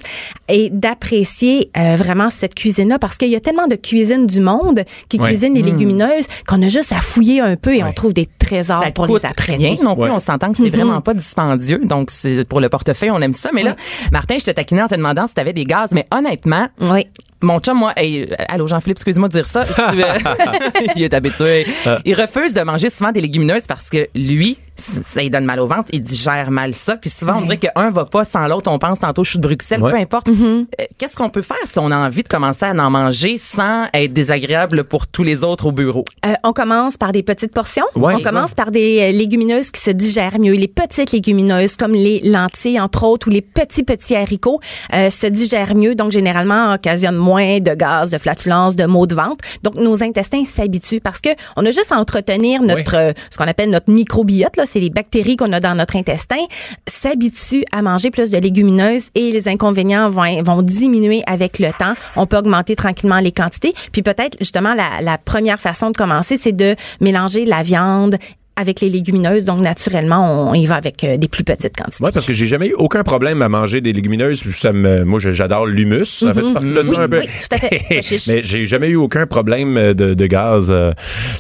[0.50, 4.84] et d'apprécier euh, vraiment cette cuisine-là parce qu'il y a tellement de cuisine du monde
[5.10, 5.30] qui Ouais.
[5.30, 8.84] cuisine les légumineuses qu'on a juste à fouiller un peu et on trouve des trésors
[8.84, 9.66] ça pour coûte les apprêter.
[9.68, 10.04] rien non plus.
[10.06, 10.10] Ouais.
[10.12, 11.82] On s'entend que c'est vraiment pas dispendieux.
[11.86, 13.50] Donc, c'est pour le portefeuille, on aime ça.
[13.54, 13.76] Mais là,
[14.12, 15.90] Martin, je te taquinais en te demandant si tu avais des gaz.
[15.94, 17.08] Mais honnêtement, Oui.
[17.42, 19.66] mon chum, moi, hey, allô Jean-Philippe, excuse-moi de dire ça.
[19.66, 20.14] Tu, euh,
[20.96, 21.66] il est habitué.
[22.06, 25.68] Il refuse de manger souvent des légumineuses parce que lui, ça lui donne mal au
[25.68, 26.96] ventre, il digère mal ça.
[26.98, 28.70] Puis souvent, on dirait qu'un va pas sans l'autre.
[28.72, 29.92] On pense tantôt chou de Bruxelles, Ouais.
[29.92, 30.28] peu importe.
[30.28, 30.66] Mm-hmm.
[30.82, 33.86] Euh, Qu'est-ce qu'on peut faire si on a envie de commencer à en manger sans
[33.94, 36.04] être désagréable pour tous les autres au bureau?
[36.26, 37.86] Euh, on commence par des petites portions.
[37.96, 38.30] Ouais, on ça.
[38.30, 40.54] commence par des euh, légumineuses qui se digèrent mieux.
[40.54, 44.60] Les petites légumineuses, comme les lentilles, entre autres, ou les petits, petits haricots,
[44.94, 45.96] euh, se digèrent mieux.
[45.96, 49.44] Donc, généralement, occasionnent moins de gaz, de flatulence, de maux de ventre.
[49.64, 53.48] Donc, nos intestins s'habituent parce que on a juste à entretenir notre, euh, ce qu'on
[53.48, 54.66] appelle notre microbiote, là.
[54.68, 56.38] C'est les bactéries qu'on a dans notre intestin,
[56.86, 61.94] s'habituent à manger plus de légumineuses et les inconvénients vont, diminuer avec le temps.
[62.16, 63.74] On peut augmenter tranquillement les quantités.
[63.92, 68.18] Puis peut-être, justement, la première façon de commencer, c'est de mélanger la viande
[68.60, 69.46] avec les légumineuses.
[69.46, 72.04] Donc, naturellement, on y va avec euh, des plus petites quantités.
[72.04, 74.44] Ouais, parce que j'ai jamais eu aucun problème à manger des légumineuses.
[74.54, 76.06] Ça me, moi, je- j'adore l'humus.
[76.06, 77.20] Ça fait partie de Oui, un peu.
[77.20, 77.82] oui, tout à fait.
[78.28, 80.92] Mais j'ai jamais eu aucun problème euh, de, de gaz euh,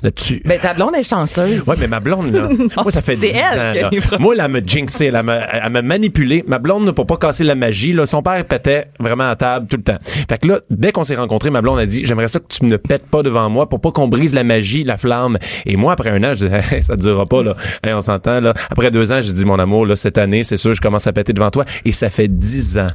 [0.04, 0.42] là-dessus.
[0.46, 1.68] Ben, ta blonde est chanceuse.
[1.68, 3.90] Ouais, mais ma blonde, là, moi, ça fait C'est 10 elle ans.
[3.92, 4.18] là.
[4.20, 6.44] Moi, elle elle m'a jinxé, elle m'a manipulé.
[6.48, 9.68] Ma blonde, là, pour pas casser la magie, là, son père pétait vraiment à table
[9.68, 9.98] tout le temps.
[10.30, 12.66] Fait que là, dès qu'on s'est rencontrés, ma blonde a dit, j'aimerais ça que tu
[12.66, 15.38] ne pètes pas devant moi pour pas qu'on brise la magie, la flamme.
[15.66, 17.56] Et moi, après un an, je disais, Hey, ça durera pas, là.
[17.84, 18.54] Hey, on s'entend, là.
[18.70, 21.14] Après deux ans, j'ai dit, mon amour, là, cette année, c'est sûr, je commence à
[21.14, 21.66] péter devant toi.
[21.86, 22.90] Et ça fait dix ans.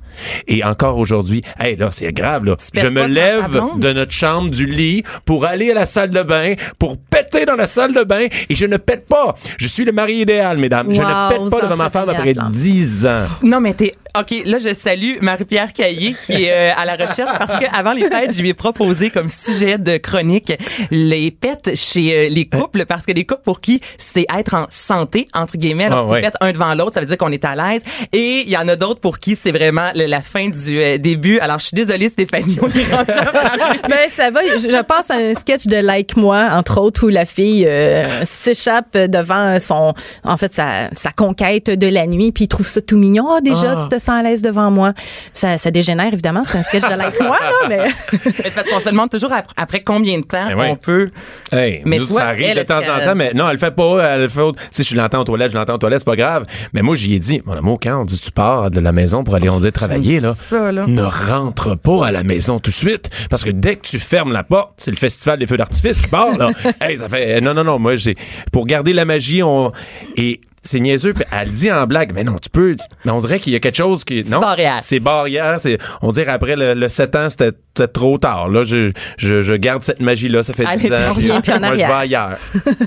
[0.48, 2.56] Et encore aujourd'hui, hey, là, c'est grave, là.
[2.74, 6.54] Je me lève de notre chambre, du lit, pour aller à la salle de bain,
[6.78, 9.34] pour péter dans la salle de bain, et je ne pète pas.
[9.58, 10.88] Je suis le mari idéal, mesdames.
[10.90, 12.34] je ne pète pas devant ma femme après.
[12.34, 13.26] 10 ans.
[13.42, 13.92] Non, mais t'es.
[14.18, 18.02] OK, là, je salue Marie-Pierre Caillé qui est euh, à la recherche parce qu'avant les
[18.02, 20.52] fêtes, je lui ai proposé comme sujet de chronique
[20.90, 24.66] les pets chez euh, les couples parce que les couples pour qui c'est être en
[24.70, 26.20] santé, entre guillemets, Ah, lorsqu'ils ouais.
[26.22, 27.82] pètent un devant l'autre, ça veut dire qu'on est à l'aise.
[28.12, 30.98] Et il y en a d'autres pour qui c'est vraiment le- la fin du euh,
[30.98, 31.38] début.
[31.40, 33.62] Alors, je suis désolée, Stéphanie, on est rendu à parler.
[33.88, 34.40] Ben ça va.
[34.44, 38.24] Je, je pense à un sketch de Like Moi, entre autres, où la fille euh,
[38.24, 42.80] s'échappe devant son, en fait, sa, sa conquête de la nuit, puis il trouve ça
[42.80, 43.26] tout mignon.
[43.36, 43.82] Ah, déjà, Ah.
[43.82, 44.92] tu te sens à l'aise devant moi.
[45.34, 46.42] Ça, ça dégénère évidemment.
[46.44, 47.78] C'est un sketch de Like Moi, là, mais
[48.24, 50.66] Mais c'est parce qu'on se demande toujours ap- après combien de temps Ben oui.
[50.70, 51.10] on peut.
[51.52, 53.58] Hey, Mais nous, toi, ça arrive elle, de temps en temps, mais non, elle le
[53.58, 53.91] fait pas.
[54.00, 54.40] Elle le fait.
[54.40, 56.46] autre- Tu sais, je l'entends aux toilettes, je l'entends aux toilettes, c'est pas grave.
[56.72, 59.24] Mais moi, j'y ai dit, mon amour, quand on dit tu pars de la maison
[59.24, 60.86] pour aller, on dit travailler, là, Ça, là.
[60.86, 63.10] ne rentre pas à la maison tout de suite.
[63.30, 66.08] Parce que dès que tu fermes la porte, c'est le festival des feux d'artifice qui
[66.08, 66.50] part, là.
[66.80, 68.16] hey, ça fait, non, non, non, moi, j'ai,
[68.52, 69.72] pour garder la magie, on,
[70.16, 73.40] et, c'est niaiseux, puis elle dit en blague, mais non, tu peux, mais on dirait
[73.40, 74.40] qu'il y a quelque chose qui, non?
[74.40, 74.78] barrière.
[74.80, 78.64] C'est barrière, c'est, on dirait après le, le 7 ans, c'était c'était trop tard, là.
[78.64, 80.96] Je, je, je garde cette magie-là, ça fait Allez, 10 ans.
[81.16, 82.36] puis plus en moi, je vais ailleurs.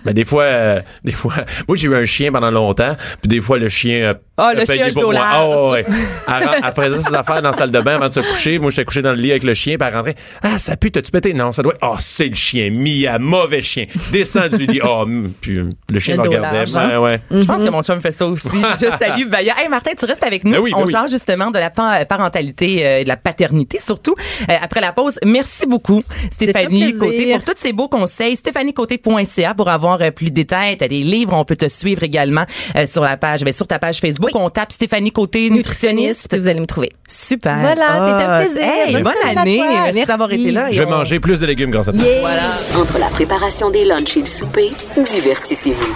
[0.06, 1.34] mais des fois, euh, des fois,
[1.68, 4.92] moi, j'ai eu un chien pendant longtemps, puis des fois, le chien, Ah, le chien,
[4.94, 5.22] pour moi.
[5.24, 5.86] Ah, ouais, ouais.
[6.28, 8.60] Elle, elle faisait ses affaires dans la salle de bain avant de se coucher.
[8.60, 10.16] Moi, j'étais couché dans le lit avec le chien, puis elle rentrait.
[10.44, 11.34] Ah, ça pue, t'as-tu pété?
[11.34, 11.76] Non, ça doit.
[11.82, 12.70] Oh, c'est le chien.
[12.72, 13.86] Mia, mauvais chien.
[14.12, 14.82] Descend du lit.
[14.84, 15.06] Oh,
[15.40, 16.66] puis euh, le chien Le me regardait.
[16.78, 16.90] hein?
[16.90, 17.22] Ouais, ouais.
[17.32, 18.50] Je pense que mon chum fait ça aussi.
[18.82, 19.54] Je salue Baya.
[19.58, 20.52] Hey Martin, tu restes avec nous.
[20.52, 20.92] Ben oui, ben On oui.
[20.92, 24.16] change justement de la pa- parentalité euh, et de la paternité surtout.
[24.50, 26.94] Euh, après la pause, merci beaucoup Stéphanie.
[26.98, 28.36] Côté pour tous ces beaux conseils.
[28.36, 30.76] StéphanieCôté.ca pour avoir euh, plus de détails.
[30.78, 32.46] T'as des livres, on peut te suivre également
[32.76, 34.25] euh, sur la page, ben, sur ta page Facebook.
[34.34, 36.36] On tape Stéphanie Côté nutritionniste.
[36.38, 36.92] vous allez me trouver.
[37.08, 37.58] Super.
[37.60, 38.62] Voilà, c'est un Ah, plaisir.
[38.64, 39.60] hey, Bonne année.
[39.62, 40.06] Merci, Merci.
[40.06, 40.72] d'avoir été là.
[40.72, 42.02] Je vais on- manger plus de légumes grâce à toi.
[42.22, 42.42] Voilà.
[42.82, 44.72] Entre la préparation des lunchs et le souper,
[45.12, 45.96] divertissez-vous.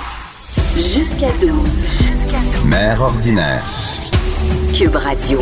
[0.76, 1.52] Jusqu'à 12.
[2.66, 3.64] Mère ordinaire.
[4.74, 5.40] Cube Radio.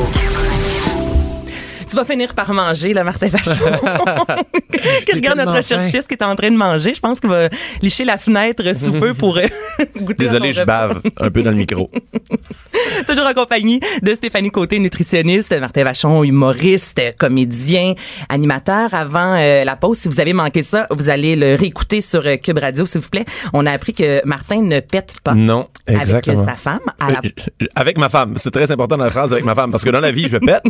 [1.89, 3.51] Tu vas finir par manger, là, Martin Vachon.
[5.05, 6.93] qui regarde notre recherchiste qui est en train de manger.
[6.93, 7.49] Je pense qu'il va
[7.81, 9.43] licher la fenêtre sous peu pour euh,
[9.97, 11.89] goûter Désolé, je bave un peu dans le micro.
[13.07, 17.93] Toujours en compagnie de Stéphanie Côté, nutritionniste, Martin Vachon, humoriste, comédien,
[18.29, 18.93] animateur.
[18.93, 22.35] Avant euh, la pause, si vous avez manqué ça, vous allez le réécouter sur euh,
[22.37, 23.25] Cube Radio, s'il vous plaît.
[23.53, 25.33] On a appris que Martin ne pète pas.
[25.33, 26.41] Non, Avec exactement.
[26.41, 26.79] euh, sa femme.
[26.99, 27.21] À la...
[27.23, 28.33] Je- Avec ma femme.
[28.35, 30.37] C'est très important dans la phrase avec ma femme parce que dans la vie, je
[30.37, 30.63] pète.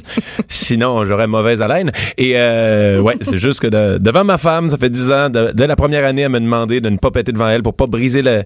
[0.47, 1.91] Sinon, j'aurais mauvaise haleine.
[2.17, 5.52] Et euh, ouais, c'est juste que de- devant ma femme, ça fait dix ans, de-
[5.54, 7.88] dès la première année, elle m'a demandé de ne pas péter devant elle pour pas
[7.88, 8.43] briser la,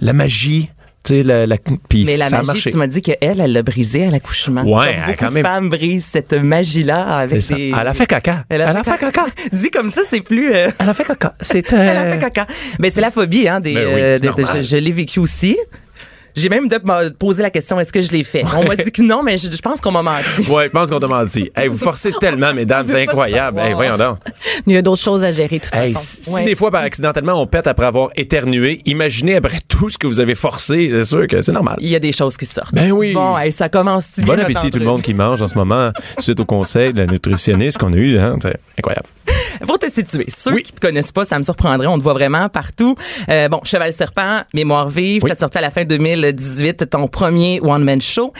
[0.00, 0.68] la magie.
[1.04, 1.56] Tu sais, la, la,
[1.94, 4.62] Mais la magie, tu m'as dit qu'elle, elle l'a brisé à l'accouchement.
[4.64, 7.72] Ouais, beaucoup quand de même- femmes brisent cette magie-là avec des...
[7.80, 8.44] Elle a fait caca.
[8.48, 9.26] Elle a fait caca.
[9.52, 10.52] Dit comme ça, c'est plus...
[10.52, 11.34] euh, Elle a fait caca.
[11.40, 12.46] C'est Elle a fait caca.
[12.80, 15.56] Ben, c'est la phobie, hein, des, Ben oui, euh, des- je l'ai vécu aussi.
[16.36, 18.44] J'ai même de me poser la question est-ce que je l'ai fait?
[18.54, 20.50] On m'a dit que non, mais je, je pense qu'on m'a menti.
[20.52, 21.50] Ouais, je pense qu'on t'a menti.
[21.56, 23.58] Hey, vous forcez tellement, mesdames, c'est incroyable.
[23.58, 24.18] Hey, voyons donc.
[24.66, 26.36] Il y a d'autres choses à gérer, de toute Hey, façon.
[26.36, 30.06] si des fois, par accidentellement, on pète après avoir éternué, imaginez après tout ce que
[30.06, 31.76] vous avez forcé, c'est sûr que c'est normal.
[31.80, 32.74] Il y a des choses qui sortent.
[32.74, 33.14] Ben oui.
[33.14, 35.90] Bon, hey, ça commence-tu bien Bon appétit tout le monde qui mange en ce moment
[36.18, 38.18] suite au conseil de la nutritionniste qu'on a eu.
[38.18, 39.06] Hein, c'est incroyable.
[39.66, 40.62] Pour te situer, ceux Oui.
[40.62, 42.94] qui te connaissent pas, ça me surprendrait, on te voit vraiment partout.
[43.28, 45.30] Euh, bon, Cheval Serpent, Mémoire vive, Oui.
[45.30, 48.32] t'as sorti à la fin 2018 ton premier one-man show.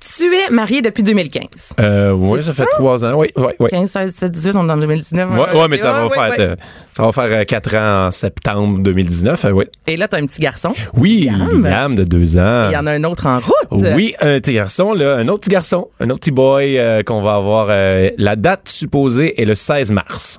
[0.00, 1.44] Tu es marié depuis 2015.
[1.80, 3.14] Euh, oui, ça fait trois ans.
[3.14, 3.68] Oui, oui, oui.
[3.70, 5.30] 15, 16, 17, 18, on est en 2019.
[5.32, 6.40] Ouais, ouais, mais ça va Ouais, faire, ouais.
[6.40, 6.56] euh,
[6.96, 9.44] ça va faire quatre ans en septembre 2019.
[9.46, 9.64] euh, oui.
[9.86, 10.74] Et là, t'as un petit garçon.
[10.94, 11.64] Oui, Liam.
[11.66, 12.68] Liam de deux ans.
[12.70, 13.82] Il y en a un autre en route.
[13.94, 17.22] Oui, un petit garçon, là, un autre petit garçon, un autre petit boy euh, qu'on
[17.22, 17.66] va avoir.
[17.70, 20.38] euh, la date supposée est le 16 mars.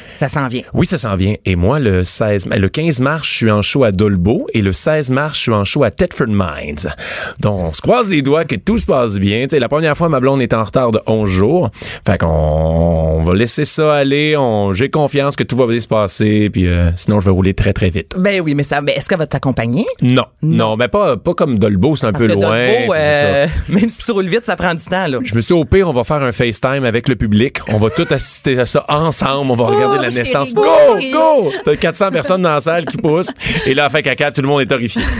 [0.21, 0.61] Ça s'en vient.
[0.75, 1.33] Oui, ça s'en vient.
[1.45, 4.71] Et moi, le 16, le 15 mars, je suis en show à Dolbeau et le
[4.71, 6.93] 16 mars, je suis en show à Thetford Mines.
[7.39, 9.41] Donc, on se croise les doigts que tout se passe bien.
[9.45, 11.71] Tu sais, la première fois, ma blonde est en retard de 11 jours.
[12.05, 14.37] Fait qu'on on va laisser ça aller.
[14.37, 16.51] On, j'ai confiance que tout va bien se passer.
[16.51, 18.13] Puis euh, sinon, je vais rouler très, très vite.
[18.15, 19.87] Ben oui, mais ça, ben, est-ce qu'elle va t'accompagner?
[20.03, 22.41] Non, non, mais pas, pas comme Dolbeau, c'est un Parce peu loin.
[22.41, 25.17] Dolbeau, euh, même si tu roules vite, ça prend du temps, là.
[25.23, 27.57] Je me suis dit, au pire, on va faire un FaceTime avec le public.
[27.73, 29.49] On va tout assister à ça ensemble.
[29.49, 30.53] On va regarder Oh, la naissance.
[30.53, 30.63] Go,
[31.11, 31.51] go!
[31.65, 33.31] T'as 400 personnes dans la salle qui poussent.
[33.65, 35.01] Et là, fait caca, tout le monde est horrifié.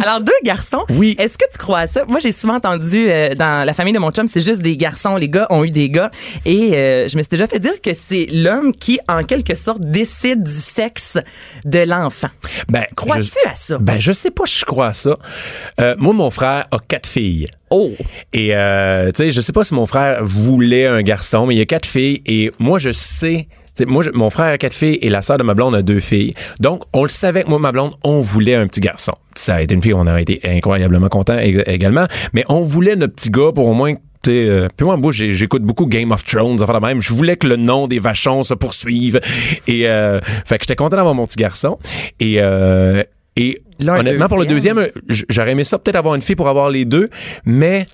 [0.00, 0.84] Alors, deux garçons.
[0.90, 1.16] Oui.
[1.18, 2.04] Est-ce que tu crois à ça?
[2.06, 5.16] Moi, j'ai souvent entendu euh, dans la famille de mon chum, c'est juste des garçons.
[5.16, 6.12] Les gars ont eu des gars.
[6.44, 9.80] Et euh, je me suis déjà fait dire que c'est l'homme qui, en quelque sorte,
[9.80, 11.18] décide du sexe
[11.64, 12.28] de l'enfant.
[12.68, 13.78] Ben, Crois-tu je- à ça?
[13.78, 15.16] Ben, je sais pas si je crois à ça.
[15.80, 17.48] Euh, moi, mon frère a quatre filles.
[17.70, 17.90] Oh!
[18.32, 18.54] Et, tu
[19.16, 21.86] sais, je sais pas si mon frère voulait un garçon, mais il y a quatre
[21.86, 22.22] filles.
[22.24, 23.48] Et moi, je sais...
[23.76, 25.74] tu sais, Moi, je- mon frère a quatre filles et la sœur de ma blonde
[25.74, 26.34] a deux filles.
[26.60, 29.12] Donc, on le savait que moi, ma blonde, on voulait un petit garçon.
[29.34, 32.06] Ça a été une fille, on aurait été incroyablement contents ég- également.
[32.32, 35.12] Mais on voulait notre petit gars pour au moins tu sais, euh, puis moi, moi
[35.12, 37.00] j'écoute beaucoup Game of Thrones, enfin même.
[37.00, 39.20] Je voulais que le nom des vachons se poursuive.
[39.68, 41.78] Et euh, fait que j'étais content d'avoir mon petit garçon.
[42.18, 43.04] Et euh,
[43.36, 43.60] et
[44.00, 44.88] honnêtement, pour le deuxième.
[45.28, 47.08] j'aurais aimé ça peut-être avoir une fille pour avoir les deux,
[47.44, 47.86] mais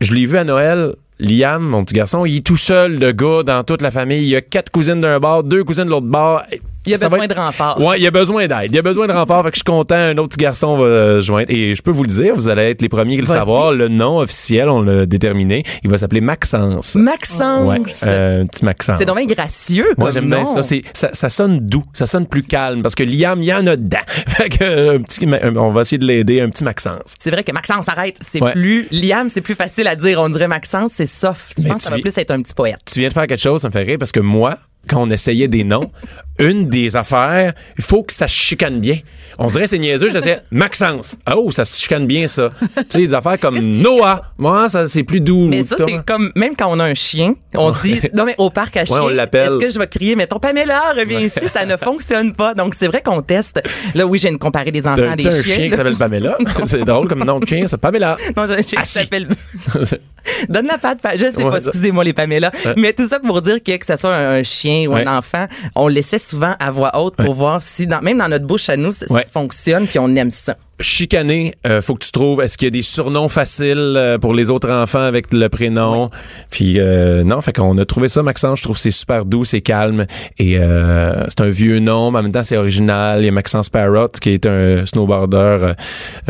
[0.00, 0.94] je l'ai vu à Noël.
[1.18, 4.22] Liam, mon petit garçon, il est tout seul, le gars, dans toute la famille.
[4.22, 6.42] Il y a quatre cousines d'un bord, deux cousines de l'autre bord.
[6.86, 7.80] Il a Ça va besoin être- de renfort.
[7.80, 8.66] Ouais, il y a besoin d'aide.
[8.70, 9.44] Il y a besoin de renfort.
[9.44, 9.94] Fait que je suis content.
[9.94, 11.46] Un autre petit garçon va euh, joindre.
[11.50, 13.72] Et je peux vous le dire, vous allez être les premiers à le savoir.
[13.72, 15.64] Le nom officiel, on l'a déterminé.
[15.84, 16.94] Il va s'appeler Maxence.
[16.96, 17.66] Maxence!
[17.66, 18.96] Ouais, euh, un petit Maxence.
[18.98, 19.86] C'est dommage gracieux.
[19.98, 20.62] Moi, j'aime bien ça.
[20.62, 21.10] Ça.
[21.12, 21.84] Ça sonne doux.
[21.92, 23.98] Ça sonne plus calme parce que Liam, il y en a dedans.
[24.28, 26.40] Fait que, euh, un petit, un- on va essayer de l'aider.
[26.40, 27.14] Un petit Maxence.
[27.18, 28.16] C'est vrai que Maxence, arrête.
[28.20, 28.52] C'est Ouais.
[28.52, 28.88] plus.
[28.90, 30.20] Liam, c'est plus facile à dire.
[30.20, 31.54] On dirait Maxence, c'est soft.
[31.62, 32.78] Je pense que ça va plus être un petit poète.
[32.92, 35.10] tu viens de faire quelque chose, ça me fait rire parce que moi, quand on
[35.10, 35.90] essayait des noms,
[36.38, 38.98] une des affaires, il faut que ça se chicane bien.
[39.38, 41.16] On dirait c'est niaiseux, je disais Maxence.
[41.24, 42.50] Ah, Oh, ça se chicane bien ça.
[42.76, 44.22] tu sais, des affaires comme Noah.
[44.38, 45.46] Moi, ça c'est plus doux.
[45.48, 48.34] Mais ça, c'est comme, même quand on a un chien, on se dit, non, mais
[48.38, 49.52] au parc à chien, on l'appelle.
[49.52, 52.54] est-ce que je vais crier, mettons, Pamela, reviens ici, ça ne fonctionne pas.
[52.54, 53.62] Donc, c'est vrai qu'on teste.
[53.94, 55.54] Là, oui, j'ai une comparé des enfants à des un chiens.
[55.56, 56.36] chien qui s'appelle Pamela?
[56.66, 58.16] c'est drôle comme nom de chien, c'est Pamela.
[58.36, 59.28] Non, j'ai un chien qui s'appelle.
[60.48, 61.68] Donne la patte, pa- je sais pas, ça.
[61.68, 62.50] excusez-moi les Pamela.
[62.76, 65.06] Mais tout ça pour dire que que ce soit un, un chien ou Ouais.
[65.06, 68.28] un enfant, on le laissait souvent à voix haute pour voir si, dans, même dans
[68.28, 70.56] notre bouche à nous, ça, ça fonctionne puis on aime ça.
[70.80, 72.40] Chicané, euh, faut que tu trouves.
[72.42, 76.10] Est-ce qu'il y a des surnoms faciles euh, pour les autres enfants avec le prénom?
[76.50, 78.58] Puis euh, non, fait qu'on a trouvé ça, Maxence.
[78.58, 80.06] Je trouve que c'est super doux, c'est calme
[80.38, 83.20] et euh, c'est un vieux nom, mais en même temps c'est original.
[83.22, 85.74] Il y a Maxence Parrot qui est un snowboarder euh,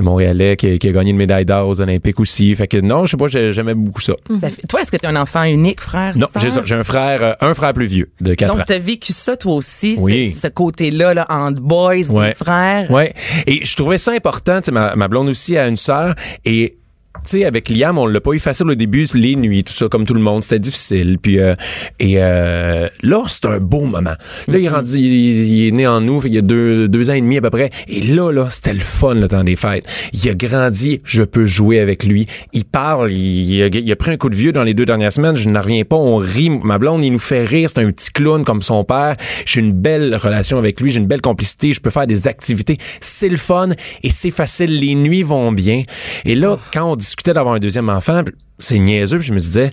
[0.03, 2.55] montréalais qui, a- qui a gagné une médaille d'or aux Olympiques aussi.
[2.55, 4.15] Fait que non, je sais pas, j'ai- j'aimais beaucoup ça.
[4.39, 6.13] Ça fait- toi, est-ce que tu es un enfant unique, frère?
[6.17, 8.57] Non, j'ai un frère, un frère plus vieux de 4 ans.
[8.57, 10.31] Donc, tu as vécu ça toi aussi, Oui.
[10.31, 12.29] ce, ce côté-là, là, entre boys, Ouais.
[12.31, 12.91] des frères?
[12.91, 13.15] Ouais.
[13.47, 14.42] Et je trouvais ça important.
[14.45, 16.79] Sais, ma, ma blonde aussi a une sœur et
[17.25, 19.89] tu sais, avec Liam, on l'a pas eu facile au début, les nuits, tout ça,
[19.89, 21.19] comme tout le monde, c'était difficile.
[21.21, 21.55] Puis euh,
[21.99, 24.15] et euh, là, c'est un beau moment.
[24.49, 27.11] Là, il est rendu, il, il est né en nous, il y a deux, deux
[27.11, 27.71] ans et demi à peu près.
[27.89, 29.87] Et là, là, c'était le fun le temps des fêtes.
[30.13, 32.27] Il a grandi, je peux jouer avec lui.
[32.53, 34.87] Il parle, il, il a, il a pris un coup de vieux dans les deux
[34.87, 35.37] dernières semaines.
[35.37, 36.51] Je n'en reviens pas, on rit.
[36.51, 37.71] Ma blonde, il nous fait rire.
[37.73, 39.17] C'est un petit clown comme son père.
[39.47, 41.73] J'ai une belle relation avec lui, j'ai une belle complicité.
[41.73, 42.79] Je peux faire des activités.
[43.01, 43.71] C'est le fun
[44.03, 44.79] et c'est facile.
[44.79, 45.83] Les nuits vont bien.
[46.25, 48.23] Et là, quand on discutait d'avoir un deuxième enfant,
[48.59, 49.19] c'est niaiseux.
[49.19, 49.71] puis je me disais,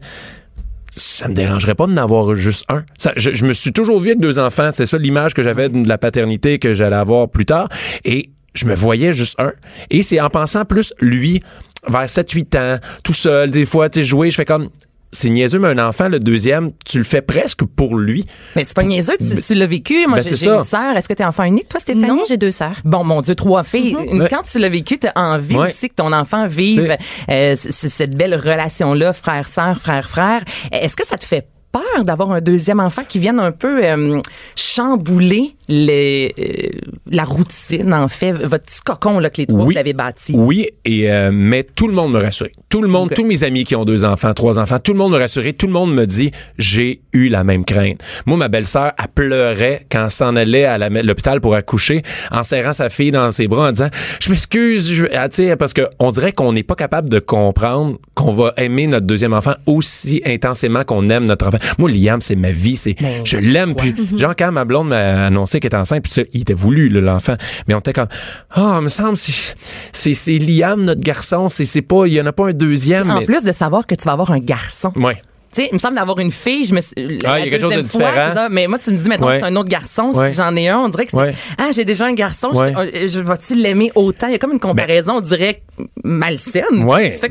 [0.89, 2.83] ça me dérangerait pas d'en avoir juste un.
[3.15, 4.71] Je me suis toujours vu avec deux enfants.
[4.73, 7.69] C'est ça l'image que j'avais de la paternité que j'allais avoir plus tard.
[8.03, 9.53] Et je me voyais juste un.
[9.89, 11.41] Et c'est en pensant plus lui,
[11.87, 14.67] vers 7-8 ans, tout seul, des fois, tu sais, jouer, je fais comme
[15.11, 18.23] c'est niaiseux, mais un enfant, le deuxième, tu le fais presque pour lui.
[18.55, 20.05] Mais c'est pas niaiseux, tu, tu l'as vécu.
[20.07, 20.95] Moi, Ben, j'ai une sœur.
[20.95, 22.07] Est-ce que t'es enfant unique, toi, Stéphanie?
[22.07, 22.75] Non, j'ai deux sœurs.
[22.85, 23.95] Bon, mon Dieu, trois filles.
[23.95, 24.27] Ouais.
[24.29, 25.69] Quand tu l'as vécu, t'as envie Ouais.
[25.69, 26.95] aussi que ton enfant vive
[27.29, 30.43] euh, cette belle relation-là, frère-sœur, frère-frère.
[30.71, 34.21] Est-ce que ça te fait peur d'avoir un deuxième enfant qui vienne un peu euh,
[34.55, 36.79] chambouler les, euh,
[37.11, 39.73] la routine, en fait, votre petit cocon là, que les trois Oui.
[39.75, 40.33] vous avez bâti?
[40.35, 42.51] Oui, et euh, mais tout le monde me rassurait.
[42.69, 45.13] Tout le monde, tous mes amis qui ont deux enfants, trois enfants, tout le monde
[45.13, 45.53] me rassurait.
[45.53, 48.01] Tout le monde me dit, j'ai eu la même crainte.
[48.25, 52.01] Moi, ma belle-sœur, elle pleurait quand elle s'en allait à l'hôpital pour accoucher,
[52.31, 55.81] en serrant sa fille dans ses bras, en disant, je m'excuse, je, ah, parce que
[55.99, 60.21] on dirait qu'on n'est pas capable de comprendre qu'on va aimer notre deuxième enfant aussi
[60.25, 61.57] intensément qu'on aime notre enfant.
[61.77, 63.75] Moi, Liam, c'est ma vie, c'est, Ben, je l'aime.
[63.75, 66.89] Puis, genre, quand ma blonde m'a annoncé qu'elle était enceinte, puis ça, il était voulu,
[66.89, 67.35] l'enfant.
[67.67, 68.07] Mais on était comme,
[68.51, 72.47] ah, il me semble, c'est, Liam, notre garçon, c'est, pas, il y en a pas
[72.49, 73.09] un deuxième.
[73.09, 74.91] En mais- plus de savoir que tu vas avoir un garçon.
[74.95, 75.21] Ouais.
[75.51, 76.79] Tu sais, il me semble d'avoir une fille, je me
[77.25, 78.33] Ah, il y a quelque chose de fois, différent.
[78.35, 78.49] ça.
[78.51, 79.39] mais moi, tu me dis, maintenant, Ouais.
[79.39, 80.11] c'est un autre garçon.
[80.13, 80.29] Ouais.
[80.29, 81.33] Si j'en ai un, on dirait que c'est, Ouais.
[81.57, 84.27] ah, j'ai déjà un garçon, je, je vais-tu l'aimer autant?
[84.27, 85.63] Il y a comme une comparaison, on dirait,
[86.03, 86.63] malsaine.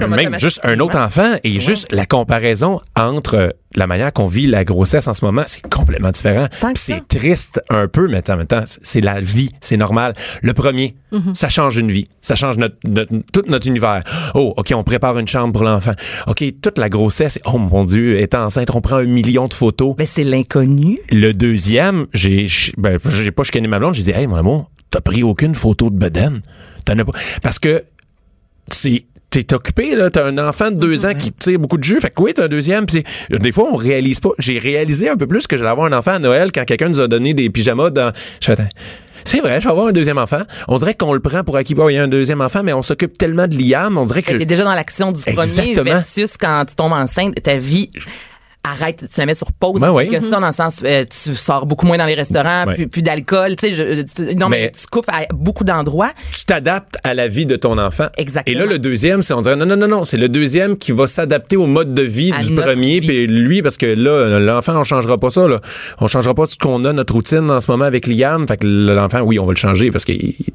[0.00, 4.26] Comme même juste un autre enfant et juste la comparaison entre euh, la manière qu'on
[4.26, 6.46] vit la grossesse en ce moment, c'est complètement différent.
[6.74, 10.14] C'est triste un peu, mais en même temps, c'est- la vie, c'est normal.
[10.42, 11.32] Le premier, Mm-hmm.
[11.34, 14.04] ça change une vie, ça change notre, notre- tout notre univers.
[14.34, 15.92] Oh, ok, on prépare une chambre pour l'enfant.
[16.26, 19.96] Ok, toute la grossesse, oh mon Dieu, étant enceinte, on prend un million de photos.
[19.96, 20.98] Ben, c'est l'inconnu.
[21.10, 25.22] Le deuxième, j'ai ben, pas chicané ma blonde, j'ai dit "Hey mon amour, t'as pris
[25.22, 26.42] aucune photo de bedaine
[26.84, 27.84] T'en as pas parce que
[28.70, 30.10] c'est T'es occupé, là.
[30.10, 32.00] T'as un enfant de deux ans qui tire beaucoup de jus.
[32.00, 32.86] Fait que oui, t'as un deuxième.
[32.86, 34.30] Des fois, on réalise pas.
[34.38, 37.00] J'ai réalisé un peu plus que j'allais avoir un enfant à Noël quand quelqu'un nous
[37.00, 38.12] a donné des pyjamas dans.
[38.40, 38.52] Je
[39.24, 40.40] c'est vrai, je vais avoir un deuxième enfant.
[40.68, 41.74] On dirait qu'on le prend pour acquis.
[41.76, 43.98] Il y a un deuxième enfant, mais on s'occupe tellement de Liam.
[43.98, 44.32] On dirait que.
[44.34, 45.84] T'es déjà dans l'action du premier Exactement.
[45.84, 47.90] versus quand tu tombes enceinte, ta vie
[48.64, 49.80] arrête, tu la mets sur pause.
[49.80, 50.08] Ben oui.
[50.08, 52.74] que ça, dans le sens, euh, tu sors beaucoup moins dans les restaurants, Ouais.
[52.74, 56.10] plus, plus d'alcool, tu sais, tu- non, mais, Mais- tu coupes à beaucoup d'endroits.
[56.34, 58.06] tu t'adaptes à la vie de ton enfant.
[58.16, 58.54] Exactement.
[58.56, 60.92] Et là, le deuxième, c'est on dirait non, non, non, non, c'est le deuxième qui
[60.92, 63.00] va s'adapter au mode de vie À du premier.
[63.00, 65.48] Puis lui, parce que là, l'enfant, on changera pas ça.
[65.48, 65.60] Là.
[66.00, 68.46] On changera pas ce qu'on a, notre routine en ce moment avec Liam.
[68.46, 70.52] Fait que l'enfant, oui, on va le changer parce que il- tu sais,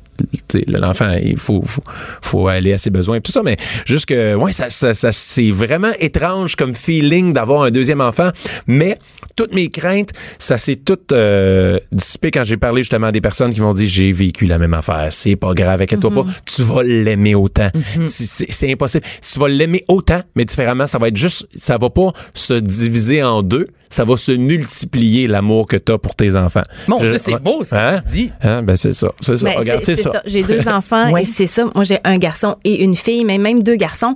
[0.67, 1.83] l'enfant, il faut, faut,
[2.21, 3.41] faut aller à ses besoins et tout ça.
[3.43, 8.01] Mais juste que, ouais, ça, ça, ça- c'est vraiment étrange comme feeling d'avoir un deuxième
[8.01, 8.29] enfant.
[8.67, 8.97] Mais
[9.35, 13.53] toutes mes craintes, ça s'est tout euh, dissipé quand j'ai parlé justement à des personnes
[13.53, 16.83] qui m'ont dit j'ai vécu la même affaire, c'est pas grave, inquiète-toi pas, tu vas
[16.83, 17.69] l'aimer autant.
[18.07, 19.05] C'est c'est impossible.
[19.21, 23.23] Tu vas l'aimer autant, mais différemment, ça va être juste, ça va pas se diviser
[23.23, 26.63] en deux, ça va se multiplier l'amour que t'as pour tes enfants.
[26.87, 27.99] Mon Dieu, c'est beau, ça, Hein?
[27.99, 28.31] que tu dis.
[28.41, 28.63] Hein?
[28.63, 29.45] Ben c'est ça, c'est ça.
[29.45, 30.21] Ben, Regarde, c'est ça.
[30.25, 31.23] J'ai deux enfants Ouais.
[31.23, 31.65] et c'est ça.
[31.75, 34.13] Moi, j'ai un garçon et une fille, mais même deux garçons.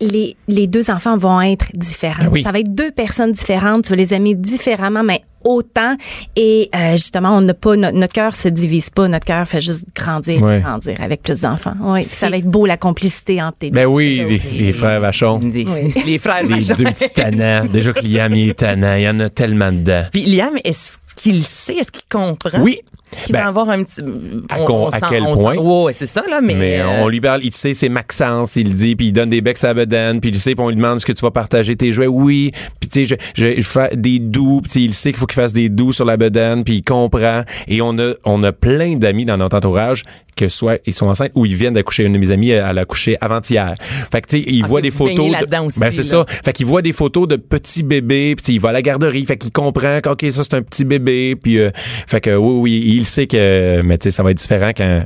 [0.00, 2.22] Les, les deux enfants vont être différents.
[2.24, 2.42] Ah oui.
[2.42, 3.84] Ça va être deux personnes différentes.
[3.84, 5.96] Tu vas les aimer différemment, mais autant.
[6.36, 9.08] Et euh, justement, on n'a pas notre, notre cœur se divise pas.
[9.08, 10.60] Notre cœur fait juste grandir, Ouais.
[10.60, 11.74] grandir avec plus d'enfants.
[11.80, 12.04] Oui.
[12.06, 15.38] Puis ça va être beau la complicité entre tes Ben oui, les, les frères Vachon.
[15.38, 15.92] Des- Oui.
[16.06, 16.74] Les frères Les Vachon.
[16.76, 17.66] deux petits tannants.
[17.66, 18.94] Déjà que Liam il est tannant.
[18.94, 20.04] Il y en a tellement dedans.
[20.12, 22.60] Puis Liam, est-ce qu'il sait, est-ce qu'il comprend?
[22.62, 22.80] Oui.
[23.24, 24.00] Qu'il Ben, va avoir un petit.
[24.48, 25.54] à con- à sent- quel on point?
[25.54, 26.54] sent- ouais, ouais, c'est ça, là, mais.
[26.54, 29.40] Mais euh, on lui parle, il sait, c'est Maxence, il dit, puis il donne des
[29.40, 31.30] becs à la bedaine, puis il sait, puis on lui demande est-ce que tu vas
[31.32, 32.06] partager tes jouets.
[32.06, 35.52] Oui, puis tu sais, je, fais des doux, puis il sait qu'il faut qu'il fasse
[35.52, 37.42] des doux sur la bedaine, puis il comprend.
[37.66, 40.04] Et on a, on a plein d'amis dans notre entourage
[40.40, 42.04] que soit ils sont enceintes ou ils viennent d'accoucher.
[42.04, 43.74] Une de mes amies, elle a accouché avant-hier.
[44.12, 45.16] Fait que tu sais, il Ah, voit que des photos.
[45.30, 46.24] de, aussi, ben c'est ça.
[46.44, 49.36] Fait qu'il voit des photos de petits bébés, puis il va à la garderie, fait
[49.36, 51.70] qu'il comprend qu'ok ça c'est un petit bébé, puis euh,
[52.06, 55.04] fait que oui oui, il sait que mais tu sais ça va être différent quand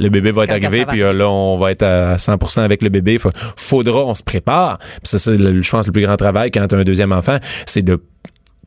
[0.00, 2.88] le bébé va être arrivé, puis euh, là, on va être à 100% avec le
[2.88, 3.18] bébé.
[3.18, 4.78] Fa- Faudra, on se prépare.
[4.78, 7.10] Puis ça, c'est, le- je pense, le plus grand travail quand tu as un deuxième
[7.10, 8.00] enfant, c'est de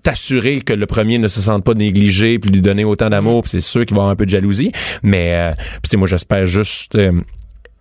[0.04, 3.52] t'assurer que le premier ne se sente pas négligé, puis lui donner autant d'amour, puis
[3.52, 4.72] c'est sûr qu'il va avoir un peu de jalousie.
[5.04, 6.96] Mais, euh, moi, j'espère juste...
[6.96, 7.12] euh,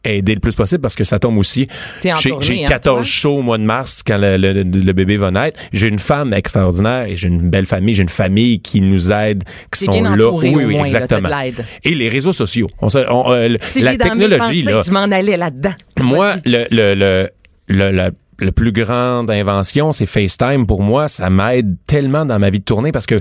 [0.03, 1.69] aider le plus possible parce que ça tombe aussi.
[2.03, 3.05] J'ai tournée, j'ai hein, 14 toi?
[3.05, 5.61] shows au mois de mars quand le, le- le bébé va naître.
[5.75, 7.93] J'ai une femme extraordinaire et j'ai une belle famille.
[7.93, 10.31] J'ai une famille qui nous aide, qui sont bien là.
[10.33, 11.29] oui, oui, moins, exactement.
[11.29, 11.67] l'aide.
[11.85, 12.71] Et les réseaux sociaux.
[12.81, 14.81] On, on- euh, la technologie, là.
[14.87, 15.75] Je m'en allais là-dedans.
[16.01, 17.29] Moi, le, le, le,
[17.69, 20.67] le, le plus grande invention, c'est FaceTime.
[20.67, 23.21] Pour moi, ça m'aide tellement dans ma vie de tournée parce que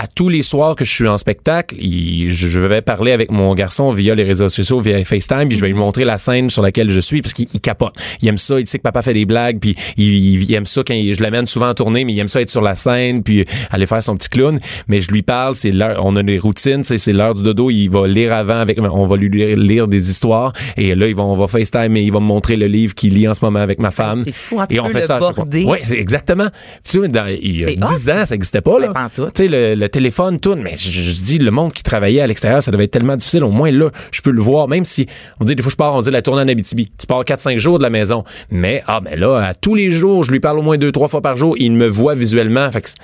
[0.00, 3.52] à tous les soirs que je suis en spectacle, il- je vais parler avec mon
[3.54, 6.62] garçon via les réseaux sociaux, via FaceTime, puis je vais lui montrer la scène sur
[6.62, 7.94] laquelle je suis parce qu'il il capote.
[8.22, 10.94] Il aime ça, il sait que papa fait des blagues, puis il, aime ça quand
[10.94, 13.44] il- je l'amène souvent en tournée, mais il aime ça être sur la scène, puis
[13.70, 14.58] aller faire son petit clown.
[14.86, 17.88] Mais je lui parle, c'est l'heure, on a des routines, c'est l'heure du dodo, il
[17.88, 21.24] va lire avant avec, on va lui lire, lire des histoires, et là, il va,
[21.24, 23.58] on va FaceTime et il va me montrer le livre qu'il lit en ce moment
[23.60, 24.22] avec ma femme.
[24.24, 25.18] c'est fou, et on fait le ça.
[25.66, 26.48] Ouais, c'est exactement.
[26.88, 28.92] Tu sais, dans, il y a C'est 10 ans, ça n'existait pas, là.
[29.34, 32.62] Tu sais, le, le téléphone, tout, mais je, dis, le monde qui travaillait à l'extérieur,
[32.62, 33.44] ça devait être tellement difficile.
[33.44, 35.06] Au moins, là, je peux le voir, même si,
[35.40, 36.90] on dit, des fois, je pars, on dit la tournée en Abitibi.
[36.98, 38.24] Tu pars 4-5 jours de la maison.
[38.50, 41.20] Mais, ah, ben là, tous les jours, je lui parle au moins deux, trois fois
[41.20, 41.56] par jour.
[41.58, 42.70] Il me voit visuellement.
[42.70, 42.94] Fait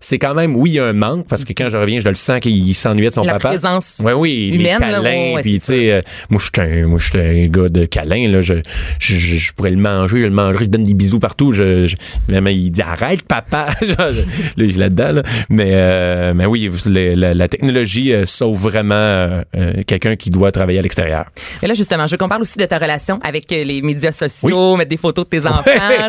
[0.00, 2.08] c'est quand même, oui, il y a un manque, parce que quand je reviens, je
[2.08, 3.50] le sens qu'il s'ennuyait de son La papa.
[3.50, 7.44] présence Ouais, oui, humaine, les là, câlins, puis tu sais, euh, moi, je suis un,
[7.44, 8.40] un gars de câlin, là.
[8.40, 8.54] Je,
[8.98, 11.52] je, je, pourrais le manger, je le mangerai, je donne des bisous partout.
[11.52, 11.96] Je, je-
[12.28, 13.68] mais, mais il dit, arrête, papa.
[14.56, 15.22] Là-dedans, là.
[15.48, 20.30] Mais, euh, mais oui, le- la, la technologie euh, sauve vraiment euh, euh, quelqu'un qui
[20.30, 21.26] doit travailler à l'extérieur.
[21.62, 24.12] Mais là, justement, je veux qu'on parle aussi de ta relation avec euh, les médias
[24.12, 25.62] sociaux, mettre des photos de tes enfants,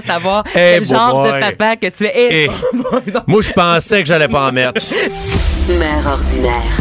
[0.06, 1.34] savoir Eh, quel genre boy.
[1.34, 2.12] de papa que tu es.
[2.46, 2.48] Eh,
[3.08, 3.12] Eh.
[3.28, 3.52] Moi, je
[3.82, 4.80] pensais que j'allais pas en mettre.
[5.80, 6.78] Mère ordinaire.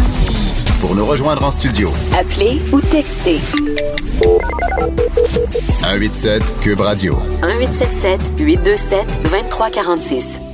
[0.83, 3.39] Pour nous rejoindre en studio, Appelez ou textez
[5.81, 7.17] 187 Cube Radio.
[7.43, 10.50] 1877 827 2346.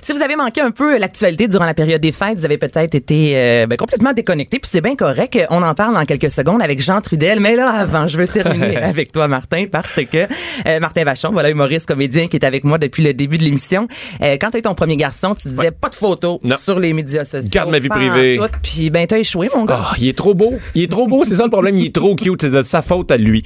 [0.00, 2.94] Si vous avez manqué un peu l'actualité durant la période des fêtes, vous avez peut-être
[2.94, 5.38] été euh, ben, complètement déconnecté, puis c'est bien correct.
[5.50, 7.40] On en parle dans quelques secondes avec Jean Trudel.
[7.40, 10.26] Mais là, avant, je veux terminer avec toi, Martin, parce que
[10.66, 13.88] euh, Martin Vachon, voilà, humoriste, comédien qui est avec moi depuis le début de l'émission.
[14.22, 16.56] Euh, quand eu ton premier garçon, tu disais pas de photos Non.
[16.58, 17.50] sur les médias sociaux.
[17.52, 18.40] Garde ma vie privée.
[18.62, 19.80] Puis ben t'as échoué, mon gars.
[19.82, 20.54] Ah, il est trop beau.
[20.74, 21.76] Il est trop beau, c'est ça le problème.
[21.76, 22.40] Il est trop cute.
[22.42, 23.42] C'est de sa faute à lui.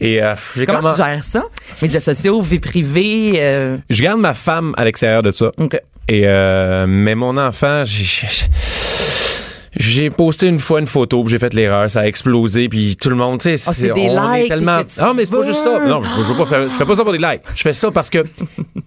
[0.00, 0.34] Et euh,
[0.66, 1.44] Comment comment- tu gères ça?
[1.82, 3.32] Médias sociaux, vie privée.
[3.36, 3.76] Euh...
[3.90, 5.50] Je garde ma femme à l'extérieur de ça.
[5.58, 5.78] OK.
[6.12, 8.26] Et euh, mais mon enfant, j'ai-
[10.10, 13.40] posté une fois une photo, j'ai fait l'erreur, ça a explosé, puis tout le monde,
[13.40, 14.82] tu sais, Ah, c'est des on est likes tellement.
[14.82, 15.78] que tu Non, mais c'est pas juste ça.
[15.86, 17.42] Non, je veux pas faire, je fais pas ça pour des likes.
[17.54, 18.24] Je fais ça parce que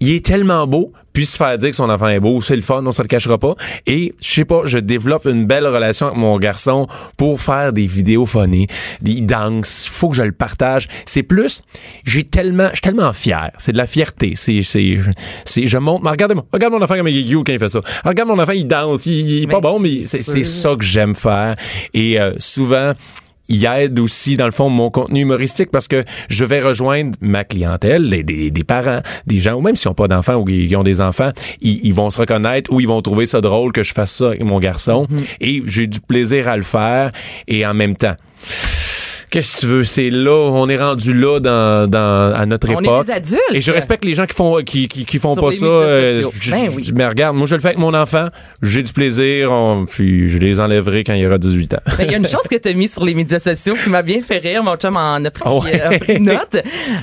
[0.00, 2.62] il est tellement beau, puis se faire dire que son enfant est beau, c'est le
[2.62, 3.54] fun, on se le cachera pas.
[3.86, 7.86] Et je sais pas, je développe une belle relation avec mon garçon pour faire des
[7.86, 8.66] vidéos funny.
[9.04, 10.88] Il danse, faut que je le partage.
[11.06, 11.62] C'est plus,
[12.04, 13.52] j'ai tellement, je suis tellement fier.
[13.58, 14.32] C'est de la fierté.
[14.34, 14.96] C'est, c'est,
[15.44, 17.68] c'est, je montre, mais regardez-moi, regarde mon enfant comme il est cute quand il fait
[17.68, 17.80] ça.
[18.04, 20.84] Regarde mon enfant, il danse, il, il est pas Mais bon, mais c'est ça que
[20.84, 21.54] j'aime faire.
[21.94, 22.92] Et euh, souvent,
[23.48, 27.44] il aide aussi, dans le fond, mon contenu humoristique parce que je vais rejoindre ma
[27.44, 30.74] clientèle, les- des, des parents, des gens, ou même s'ils n'ont pas d'enfants ou qui
[30.76, 31.30] ont des enfants,
[31.60, 34.28] ils, ils vont se reconnaître ou ils vont trouver ça drôle que je fasse ça
[34.28, 35.06] avec mon garçon.
[35.40, 37.10] Et j'ai du plaisir à le faire
[37.48, 38.14] et en même temps.
[39.34, 39.84] Qu'est-ce que tu veux?
[39.84, 43.06] C'est là, on est rendu là dans, dans, à notre On est époque.
[43.06, 43.40] des adultes.
[43.52, 45.66] Et je respecte les gens qui font, qui, qui, qui font Sur pas ça.
[45.66, 46.92] euh, je- Ben oui.
[46.94, 48.28] Mais regarde, moi, je le fais avec mon enfant.
[48.62, 51.78] J'ai du plaisir, on- puis je les enlèverai quand il aura 18 ans.
[51.98, 53.90] Ben, Il y a une chose que tu as mis sur les médias sociaux qui
[53.90, 54.62] m'a bien fait rire.
[54.62, 55.82] Mon chum en a pris, ouais.
[55.82, 56.56] euh, a pris note.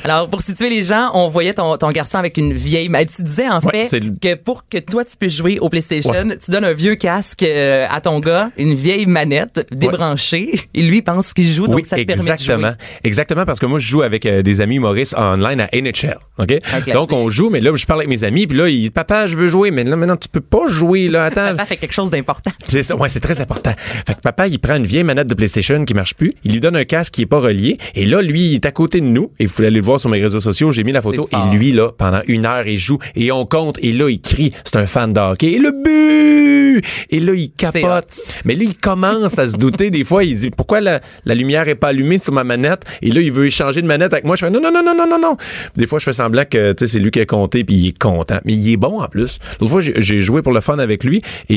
[0.05, 2.87] Alors, pour situer les gens, on voyait ton, ton garçon avec une vieille...
[2.87, 6.13] mais Tu disais, en Ouais, fait, que pour que toi, tu puisses jouer au PlayStation,
[6.43, 10.97] tu donnes un vieux casque euh, à ton gars, une vieille manette débranchée, et lui
[10.97, 12.73] il pense qu'il joue, donc oui, ça te exactement.
[13.03, 16.17] Exactement, parce que moi, je joue avec euh, des amis humoristes online à NHL.
[16.37, 16.59] OK?
[16.61, 16.93] classique.
[16.93, 19.35] Donc, on joue, mais là, je parle avec mes amis, puis là, il, papa, je
[19.35, 21.51] veux jouer, mais là, maintenant, tu peux pas jouer, là, attends.
[21.51, 22.51] Papa fait quelque chose d'important.
[22.67, 23.73] C'est ça, ouais, c'est très important.
[23.77, 26.59] Fait que papa, il prend une vieille manette de PlayStation qui marche plus, il lui
[26.59, 29.05] donne un casque qui est pas relié, et là, lui, il est à côté de
[29.05, 31.29] nous, et vous pouvez aller le voir sur mes réseaux sociaux, j'ai mis la photo,
[31.31, 34.53] et lui, là, pendant une heure, il joue, et on compte, et là, il crie,
[34.63, 36.83] c'est un fan de hockey, et le but!
[37.09, 38.05] Et là, il capote.
[38.45, 41.67] Mais là, il commence à se douter, des fois, il dit, pourquoi la, la lumière
[41.67, 42.10] est pas allumée?
[42.19, 42.83] Sur ma manette?
[43.01, 44.93] Et là, il veut échanger de manette avec moi, je fais, non, non, non, non,
[44.95, 45.37] non, non, non.
[45.75, 47.87] Des fois, je fais semblant que, tu sais, c'est lui qui a compté, puis il
[47.89, 48.39] est content.
[48.45, 49.37] Mais il est bon, en plus.
[49.59, 51.55] L'autre fois, j'ai- joué pour le fun avec lui, et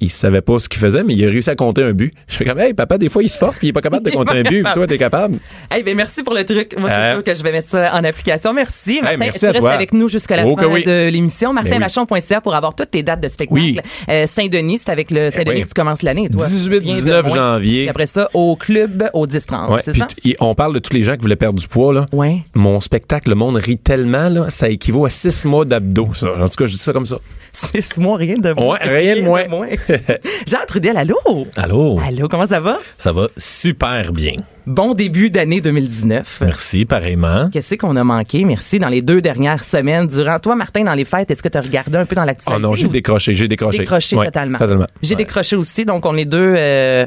[0.00, 2.14] il, savait pas ce qu'il faisait, mais il a réussi à compter un but.
[2.28, 4.04] Je fais comme, hey, papa, des fois, il se force, puis il est pas capable
[4.06, 5.38] de compter un but, puis toi, t'es capable.
[5.70, 6.74] Hey, ben merci pour le truc.
[6.78, 7.12] Moi, c'est Euh.
[7.14, 8.52] sûr que je vais mettre ça en application.
[8.54, 9.00] Merci.
[9.02, 9.72] Martin, merci tu restes toi.
[9.72, 10.82] avec nous jusqu'à la Oh fin oui.
[10.84, 11.52] de l'émission.
[11.52, 11.70] Ben oui.
[11.70, 13.60] MartinVachon.ca pour avoir toutes tes dates de spectacle.
[13.60, 13.78] Oui.
[14.08, 15.62] Euh, Saint-Denis, c'est avec le Saint-Denis oui.
[15.62, 16.46] que tu commences l'année, toi.
[16.46, 17.34] 18, Rien de 19 moins.
[17.36, 17.80] janvier.
[17.82, 19.70] Puis après ça, au club, au 10-30.
[19.72, 20.06] Ouais, c'est puis ça?
[20.06, 22.06] t- et on parle de tous les gens qui voulaient perdre du poids, là.
[22.12, 22.38] Ouais.
[22.54, 26.32] Mon spectacle, le monde rit tellement, là, ça équivaut à six mois d'abdos, ça.
[26.32, 27.16] En tout cas, je dis ça comme ça.
[27.52, 28.74] Six mois, rien de moins.
[28.74, 29.44] Ouais, rien de moins.
[30.46, 31.16] Jean Trudel, allô?
[31.56, 31.98] Allô?
[32.06, 32.78] Allô, comment ça va?
[32.98, 34.34] Ça va super bien.
[34.66, 36.38] Bon début d'année 2019.
[36.44, 37.48] Merci, pareillement.
[37.52, 38.44] Qu'est-ce qu'on a manqué?
[38.44, 38.80] Merci.
[38.80, 41.60] Dans les deux dernières semaines, durant toi, Martin, dans les fêtes, est-ce que tu as
[41.60, 42.62] regardé un peu dans Oh l'actualité?
[42.62, 43.78] non, j'ai décroché, j'ai décroché.
[43.78, 44.58] Décroché Ouais, totalement.
[44.58, 44.86] Totalement.
[45.02, 46.54] J'ai décroché aussi, donc on est deux.
[46.58, 47.06] euh,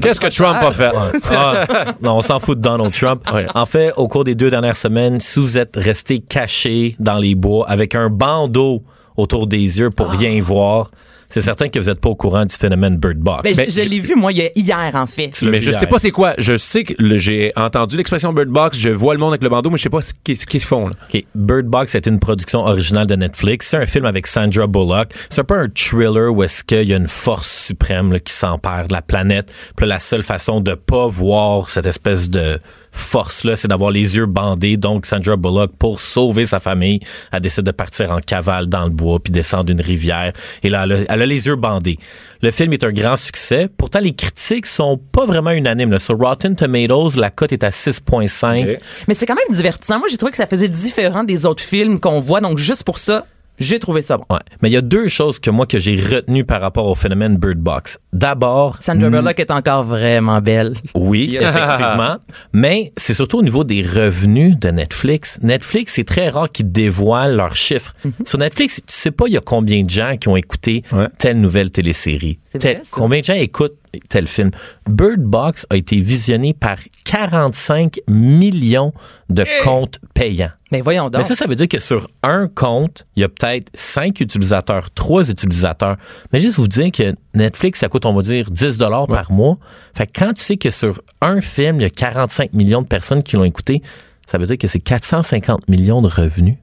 [0.00, 0.92] Qu'est-ce que Trump a fait?
[1.32, 1.64] Ah,
[2.00, 3.28] non, on s'en fout de Donald Trump.
[3.34, 3.46] Ouais.
[3.56, 7.34] En fait, au cours des deux dernières semaines, si vous êtes resté caché dans les
[7.34, 8.84] bois avec un bandeau
[9.16, 10.90] autour des yeux pour rien voir,
[11.34, 13.42] C'est certain que vous n'êtes pas au courant du phénomène Bird Box.
[13.42, 15.42] Ben, Ben, je je l'ai vu, moi, il y a- hier, en fait.
[15.42, 15.80] Mais je hier.
[15.80, 16.34] sais pas c'est quoi.
[16.38, 19.48] Je sais que le- j'ai entendu l'expression Bird Box, je vois le monde avec le
[19.48, 20.86] bandeau, mais je sais pas ce qu'ils se font.
[20.86, 20.92] Là.
[21.12, 21.24] OK.
[21.34, 23.66] Bird Box est une production originale de Netflix.
[23.70, 25.08] C'est un film avec Sandra Bullock.
[25.28, 28.32] C'est un peu un thriller où est-ce qu'il y a une force suprême là, qui
[28.32, 29.52] s'empare de la planète.
[29.76, 32.58] Puis là, la seule façon de pas voir cette espèce de
[32.94, 34.76] force-là, c'est d'avoir les yeux bandés.
[34.76, 37.00] Donc, Sandra Bullock, pour sauver sa famille,
[37.32, 40.32] elle décide de partir en cavale dans le bois puis descendre une rivière.
[40.62, 41.98] Et là, elle a, elle a les yeux bandés.
[42.42, 43.68] Le film est un grand succès.
[43.76, 45.90] Pourtant, les critiques sont pas vraiment unanimes.
[45.90, 45.98] là.
[45.98, 48.74] Sur Rotten Tomatoes, la cote est à 6,5.
[48.74, 48.78] Ok.
[49.08, 49.98] Mais c'est quand même divertissant.
[49.98, 52.40] Moi, j'ai trouvé que ça faisait différent des autres films qu'on voit.
[52.40, 53.26] Donc, juste pour ça,
[53.58, 54.24] j'ai trouvé ça bon.
[54.30, 54.38] Ouais.
[54.62, 57.36] Mais il y a deux choses que moi que j'ai retenues par rapport au phénomène
[57.36, 57.98] Bird Box.
[58.12, 60.74] D'abord, Sandra Bullock est encore vraiment belle.
[60.94, 62.16] oui, effectivement,
[62.52, 65.38] mais c'est surtout au niveau des revenus de Netflix.
[65.42, 67.92] Netflix, c'est très rare qu'ils dévoilent leurs chiffres.
[68.24, 71.08] Sur Netflix, tu sais pas il y a combien de gens qui ont écouté Ouais.
[71.18, 72.38] telle nouvelle télésérie.
[72.44, 72.96] C'est Tel- vrai, ça.
[72.96, 73.76] combien de gens écoutent
[74.08, 74.50] tel film.
[74.88, 78.92] Bird Box a été visionné par 45 millions
[79.28, 80.50] de comptes payants.
[80.72, 81.18] Mais voyons donc.
[81.18, 84.90] Mais ça, ça veut dire que sur un compte, il y a peut-être cinq utilisateurs,
[84.90, 85.96] trois utilisateurs.
[86.32, 89.58] Mais juste vous dire que Netflix, ça coûte, on va dire, 10 dollars par mois.
[89.94, 92.88] Fait que quand tu sais que sur un film, il y a 45 millions de
[92.88, 93.82] personnes qui l'ont écouté,
[94.26, 96.56] ça veut dire que c'est 450 millions de revenus.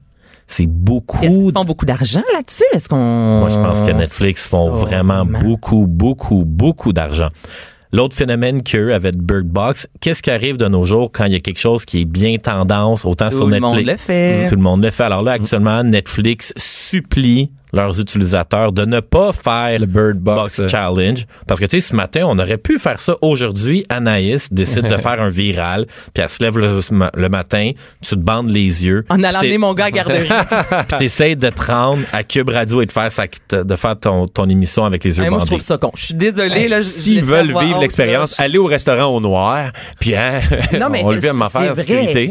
[0.52, 1.24] C'est beaucoup.
[1.24, 2.64] Est-ce qu'ils font beaucoup d'argent là-dessus?
[2.74, 3.40] Est-ce qu'on.
[3.40, 7.28] Moi, je pense que Netflix font vraiment beaucoup, beaucoup, beaucoup d'argent.
[7.94, 11.36] L'autre phénomène qu'eux avec Bird Box, qu'est-ce qui arrive de nos jours quand il y
[11.36, 13.76] a quelque chose qui est bien tendance, autant Tout sur le Netflix?
[13.76, 14.44] monde le fait.
[14.48, 15.04] Tout le monde le fait.
[15.04, 20.68] Alors là, actuellement, Netflix supplie leurs utilisateurs de ne pas faire Le Bird Box, euh.
[20.68, 21.26] Challenge.
[21.46, 23.84] Parce que, tu sais, ce matin, on aurait pu faire ça aujourd'hui.
[23.88, 26.80] Anaïs décide de faire un viral, puis elle se lève le,
[27.14, 27.70] le matin,
[28.02, 29.04] tu te bandes les yeux.
[29.08, 30.28] En allant puis amener mon gars à garderie.
[30.88, 34.26] puis t'essayes de te rendre à Cube Radio et de faire, sa, de faire ton,
[34.28, 35.50] ton émission avec les yeux Hey, moi, je bandés.
[35.56, 35.90] trouve ça con.
[35.94, 40.14] Je suis je- je S'ils veulent vivre l'expérience, là, aller au restaurant au noir, puis
[40.14, 40.40] hein,
[40.78, 42.30] Non, mais on le c'est- vit à m'en faire vrai, sécurité.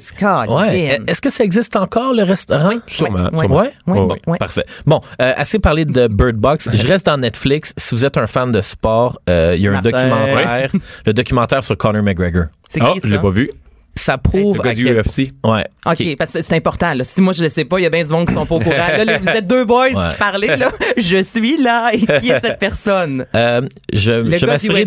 [0.50, 1.00] Ouais.
[1.08, 2.72] Est-ce que ça existe encore, le restaurant?
[2.88, 3.56] Sûrement, sûrement.
[3.58, 3.72] Ouais?
[3.88, 4.38] Ouais, Bon, ouais.
[4.38, 4.66] Parfait.
[4.86, 6.70] Bon, euh, assez parlé de Bird Box.
[6.74, 7.74] Je reste dans Netflix.
[7.78, 9.90] Si vous êtes un fan de sport, euh, il y a un Martin.
[9.92, 10.72] documentaire,
[11.06, 12.46] le documentaire sur Conor McGregor.
[12.70, 13.50] C'est Ah, qui, je l'ai pas vu.
[13.96, 15.32] Ça Le prouve gars à du quel- UFC.
[15.46, 15.64] Ouais.
[15.86, 16.94] OK, parce que c'est important.
[16.94, 17.04] Là.
[17.04, 18.56] Si moi, je le sais pas, il y a bien du monde qui sont pas
[18.56, 18.76] au courant.
[18.78, 20.10] Là, là, vous êtes deux boys Ouais.
[20.12, 20.48] qui parlez.
[20.48, 20.72] Là.
[20.98, 21.92] Je suis là.
[21.94, 23.26] Et qui est cette personne?
[23.36, 23.62] Euh,
[23.94, 24.86] je, Le je Saint-Pierre.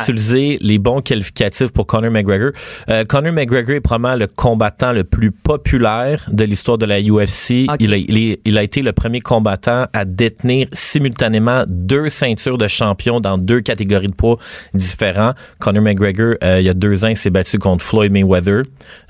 [0.00, 2.50] d'utiliser les bons qualificatifs pour Conor McGregor.
[2.88, 7.66] Euh, Conor McGregor est probablement le combattant le plus populaire de l'histoire de la UFC.
[7.78, 12.58] Il, a, il, est- il a été le premier combattant à détenir simultanément deux ceintures
[12.58, 14.38] de champion dans deux catégories de poids
[14.74, 15.32] différents.
[15.60, 18.62] Conor McGregor, euh, il y a deux ans, il s'est battu contre Floyd Mayweather.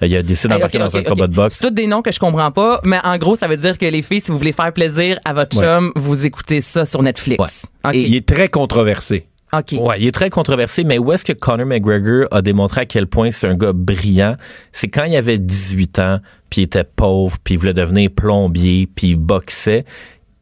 [0.03, 1.59] Euh, il a décidé Hey, d'embarquer dans un combat de boxe.
[1.61, 3.85] C'est tous des noms que je comprends pas, mais en gros, ça veut dire que
[3.87, 5.65] les filles, si vous voulez faire plaisir à votre Ouais.
[5.65, 7.67] chum, vous écoutez ça sur Netflix.
[7.93, 9.27] Et Il est très controversé.
[9.53, 9.73] OK.
[9.81, 13.07] Ouais, il est très controversé, mais où est-ce que Conor McGregor a démontré à quel
[13.07, 14.37] point c'est un gars brillant?
[14.73, 16.19] C'est quand il avait 18 ans,
[16.51, 19.85] puis il était pauvre, puis il voulait devenir plombier, puis il boxait.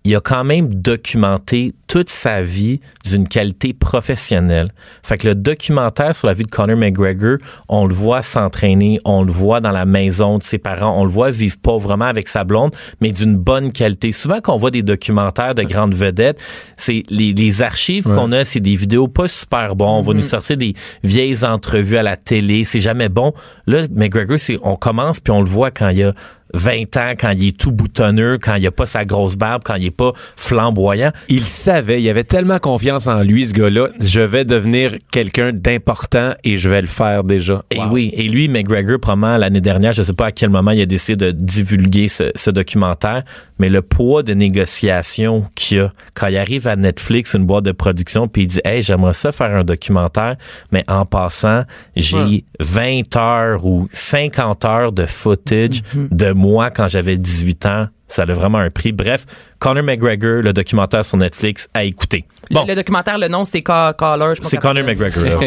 [0.06, 4.70] Il a quand même documenté toute sa vie d'une qualité professionnelle.
[5.02, 7.38] Fait que le documentaire sur la vie de Conor McGregor,
[7.70, 11.10] on le voit s'entraîner, on le voit dans la maison de ses parents, on le
[11.10, 14.12] voit vivre pauvrement avec sa blonde, mais d'une bonne qualité.
[14.12, 16.38] Souvent, quand on voit des documentaires de grandes vedettes,
[16.76, 20.00] c'est les, les archives qu'on a, c'est des vidéos pas super bons.
[20.00, 23.32] On va nous sortir des vieilles entrevues à la télé, c'est jamais bon.
[23.66, 26.12] Là, McGregor, c'est on commence puis on le voit quand il y a
[26.54, 29.74] 20 ans, quand il est tout boutonneux, quand il a pas sa grosse barbe, quand
[29.74, 31.10] il est pas flamboyant.
[31.28, 33.88] Il savait, il avait tellement confiance en lui, ce gars-là.
[34.00, 37.64] Je vais devenir quelqu'un d'important et je vais le faire déjà.
[37.70, 40.80] Et oui, et lui, McGregor, probablement l'année dernière, je sais pas à quel moment il
[40.80, 43.24] a décidé de divulguer ce, ce documentaire,
[43.58, 47.72] mais le poids de négociation qu'il a quand il arrive à Netflix, une boîte de
[47.72, 50.36] production, puis il dit, hey, j'aimerais ça faire un documentaire,
[50.70, 51.64] mais en passant,
[51.96, 57.86] j'ai 20 heures ou 50 heures de footage de moi quand j'avais 18 ans.
[58.06, 58.92] Ça a vraiment un prix.
[58.92, 59.24] Bref,
[59.58, 62.26] Conor McGregor, le documentaire sur Netflix, à écouter.
[62.50, 64.34] Le- Bon, Le, documentaire, le nom, c'est Ca- Caller.
[64.42, 65.24] c'est Conor McGregor.
[65.24, 65.40] là.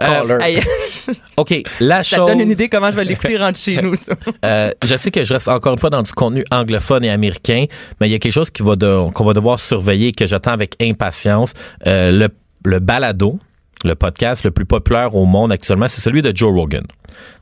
[0.00, 0.38] Euh,
[1.36, 2.26] OK, la ça chose...
[2.26, 4.12] te donne une idée comment je vais l'écouter rentre chez nous, ça.
[4.44, 7.64] Euh, je sais que je reste encore une fois dans du contenu anglophone et américain,
[8.00, 10.26] mais il y a quelque chose qui va de- qu'on va devoir surveiller et que
[10.26, 11.52] j'attends avec impatience.
[11.88, 12.28] Euh, le,
[12.64, 13.38] le balado,
[13.84, 16.84] le podcast le plus populaire au monde actuellement, c'est celui de Joe Rogan.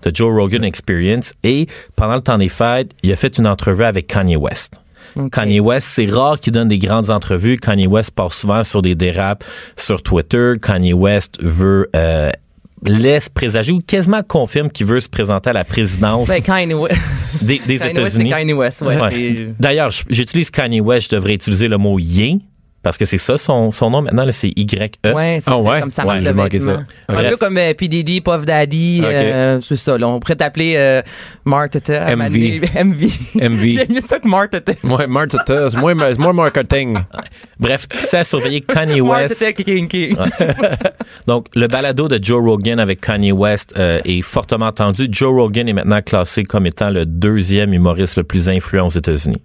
[0.03, 1.33] The Joe Rogan Experience.
[1.43, 1.67] Et
[1.97, 4.81] pendant le temps des fêtes, il a fait une entrevue avec Kanye West.
[5.33, 7.57] Kanye West, c'est rare qu'il donne des grandes entrevues.
[7.57, 9.45] Kanye West part souvent sur des dérapes
[9.77, 10.53] sur Twitter.
[10.61, 12.31] Kanye West veut euh,
[12.85, 17.01] laisse présager ou quasiment confirme qu'il veut se présenter à la présidence Ben, Kanye West.
[17.41, 18.31] des, États-Unis.
[18.31, 19.01] Kanye West, ouais.
[19.01, 19.55] Ouais.
[19.59, 22.39] D'ailleurs, j'utilise Kanye West, je devrais utiliser le mot yé
[22.87, 25.13] parce que c'est ça son, son nom maintenant, c'est Y-E.
[25.13, 25.81] Ouais, c'est Ah ouais?
[25.81, 26.85] comme ça Ouais, le ça.
[27.09, 27.89] Un peu comme euh, P.
[27.89, 29.09] Diddy, Puff Daddy, Ok.
[29.11, 29.99] euh, c'est ça.
[29.99, 31.03] Là, on pourrait t'appeler euh,
[31.45, 32.15] Martata.
[32.15, 32.61] MV.
[32.85, 33.09] MV.
[33.43, 33.69] MV.
[33.71, 34.73] J'aime mieux ça que Martata.
[34.85, 36.97] Ouais, Martha, c'est moins, moins marketing.
[37.59, 39.41] Bref, c'est à surveiller Kanye West.
[39.41, 40.15] Martata Kinky.
[41.27, 45.09] Donc, le balado de Joe Rogan avec Kanye West euh, est fortement entendu.
[45.11, 49.43] Joe Rogan est maintenant classé comme étant le deuxième humoriste le plus influent aux États-Unis.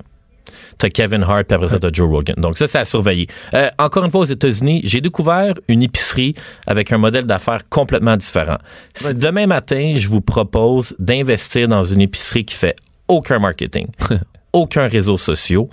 [0.77, 2.35] T'as Kevin Hart, puis après ça, t'as Joe Rogan.
[2.37, 3.27] Donc ça, c'est à surveiller.
[3.53, 6.35] Euh, encore une fois, aux États-Unis, j'ai découvert une épicerie
[6.67, 8.57] avec un modèle d'affaires complètement différent.
[8.93, 12.75] Si demain matin, je vous propose d'investir dans une épicerie qui fait
[13.07, 13.87] aucun marketing,
[14.53, 15.63] aucun réseau social,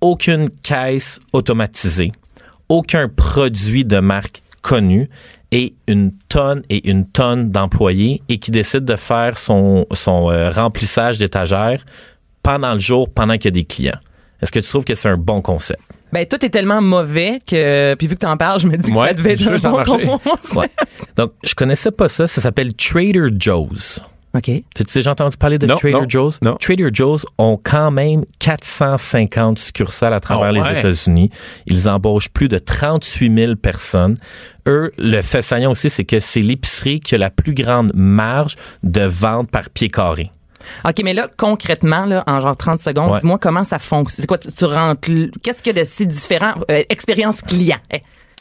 [0.00, 2.12] aucune caisse automatisée,
[2.68, 5.08] aucun produit de marque connu
[5.52, 10.50] et une tonne et une tonne d'employés et qui décide de faire son, son euh,
[10.50, 11.84] remplissage d'étagères
[12.42, 13.98] pendant le jour, pendant qu'il y a des clients.
[14.42, 15.80] Est-ce que tu trouves que c'est un bon concept?
[16.12, 18.96] Ben, tout est tellement mauvais que, puis vu que t'en parles, je me dis que
[18.98, 20.54] Ouais, ça devait être un bon concept.
[20.56, 20.68] Ouais.
[21.16, 22.26] Donc, je connaissais pas ça.
[22.26, 24.00] Ça s'appelle Trader Joe's.
[24.34, 24.44] OK.
[24.44, 26.40] Tu as déjà entendu parler de Non, Trader non, Joe's?
[26.40, 26.56] non.
[26.56, 30.78] Trader Joe's ont quand même 450 succursales à travers Oh, les ouais?
[30.78, 31.30] États-Unis.
[31.66, 34.16] Ils embauchent plus de 38 000 personnes.
[34.68, 38.56] Eux, le fait saillant aussi, c'est que c'est l'épicerie qui a la plus grande marge
[38.82, 40.30] de vente par pied carré.
[40.84, 43.20] OK, mais là, concrètement, là, en genre 30 secondes, Ouais.
[43.20, 44.22] dis-moi comment ça fonctionne.
[44.22, 45.08] C'est quoi, tu, tu rentres,
[45.42, 46.52] qu'est-ce qu'il y a de si différent?
[46.70, 47.78] Euh, expérience client?
[47.92, 47.98] Eh,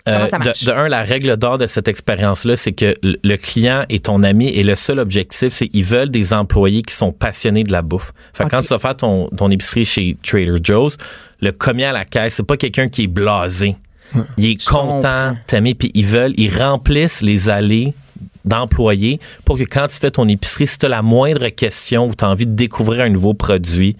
[0.08, 3.84] Euh, ça de, de un, la règle d'or de cette expérience-là, c'est que le client
[3.90, 7.64] est ton ami et le seul objectif, c'est qu'ils veulent des employés qui sont passionnés
[7.64, 8.14] de la bouffe.
[8.34, 8.52] Fait que Ok.
[8.52, 10.98] quand tu vas faire ton, ton épicerie chez Trader Joe's,
[11.42, 13.76] le commis à la caisse, c'est pas quelqu'un qui est blasé.
[14.38, 17.94] Il est content, t'aimer, puis ils veulent, ils remplissent les allées
[18.46, 22.16] d'employés pour que quand tu fais ton épicerie, si tu as la moindre question ou
[22.16, 23.96] tu as envie de découvrir un nouveau produit,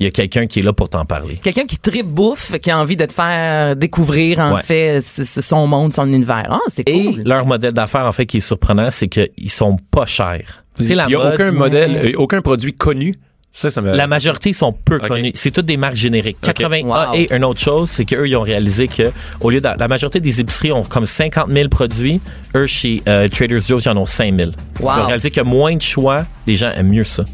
[0.00, 1.36] il y a quelqu'un qui est là pour t'en parler.
[1.42, 4.62] Quelqu'un qui tripe bouffe, qui a envie de te faire découvrir, en Ouais.
[4.62, 6.46] fait, c- c- son monde, son univers.
[6.50, 7.22] Ah, c'est Et cool.
[7.24, 10.64] leur modèle d'affaires, en fait, qui est surprenant, c'est qu'ils sont pas chers.
[10.80, 13.16] Il n'y a mode, aucun modèle, aucun produit connu.
[13.54, 13.94] Ça, ça me.
[13.94, 15.08] La majorité sont peu Ok.
[15.08, 15.32] connus.
[15.34, 16.38] C'est toutes des marques génériques.
[16.40, 16.92] 80 Wow.
[16.94, 19.88] Ah, et une autre chose, c'est qu'eux, ils ont réalisé que au lieu de la
[19.88, 22.20] majorité des épiceries ont comme 50 000 produits,
[22.56, 24.50] eux, chez euh, Trader Joe's, ils en ont 5 000.
[24.80, 27.24] Ils ont réalisé qu'il y a moins de choix, les gens aiment mieux ça.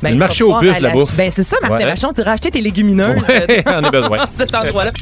[0.00, 1.16] Ben, le marché au bus, la ach- bouffe.
[1.16, 1.94] Ben, c'est ça, Martin Ouais.
[1.94, 4.18] Tu iras acheter tes légumineuses Ouais, euh, on a besoin.
[4.18, 4.92] à cet endroit-là.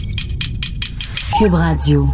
[1.38, 2.08] Cube Radio.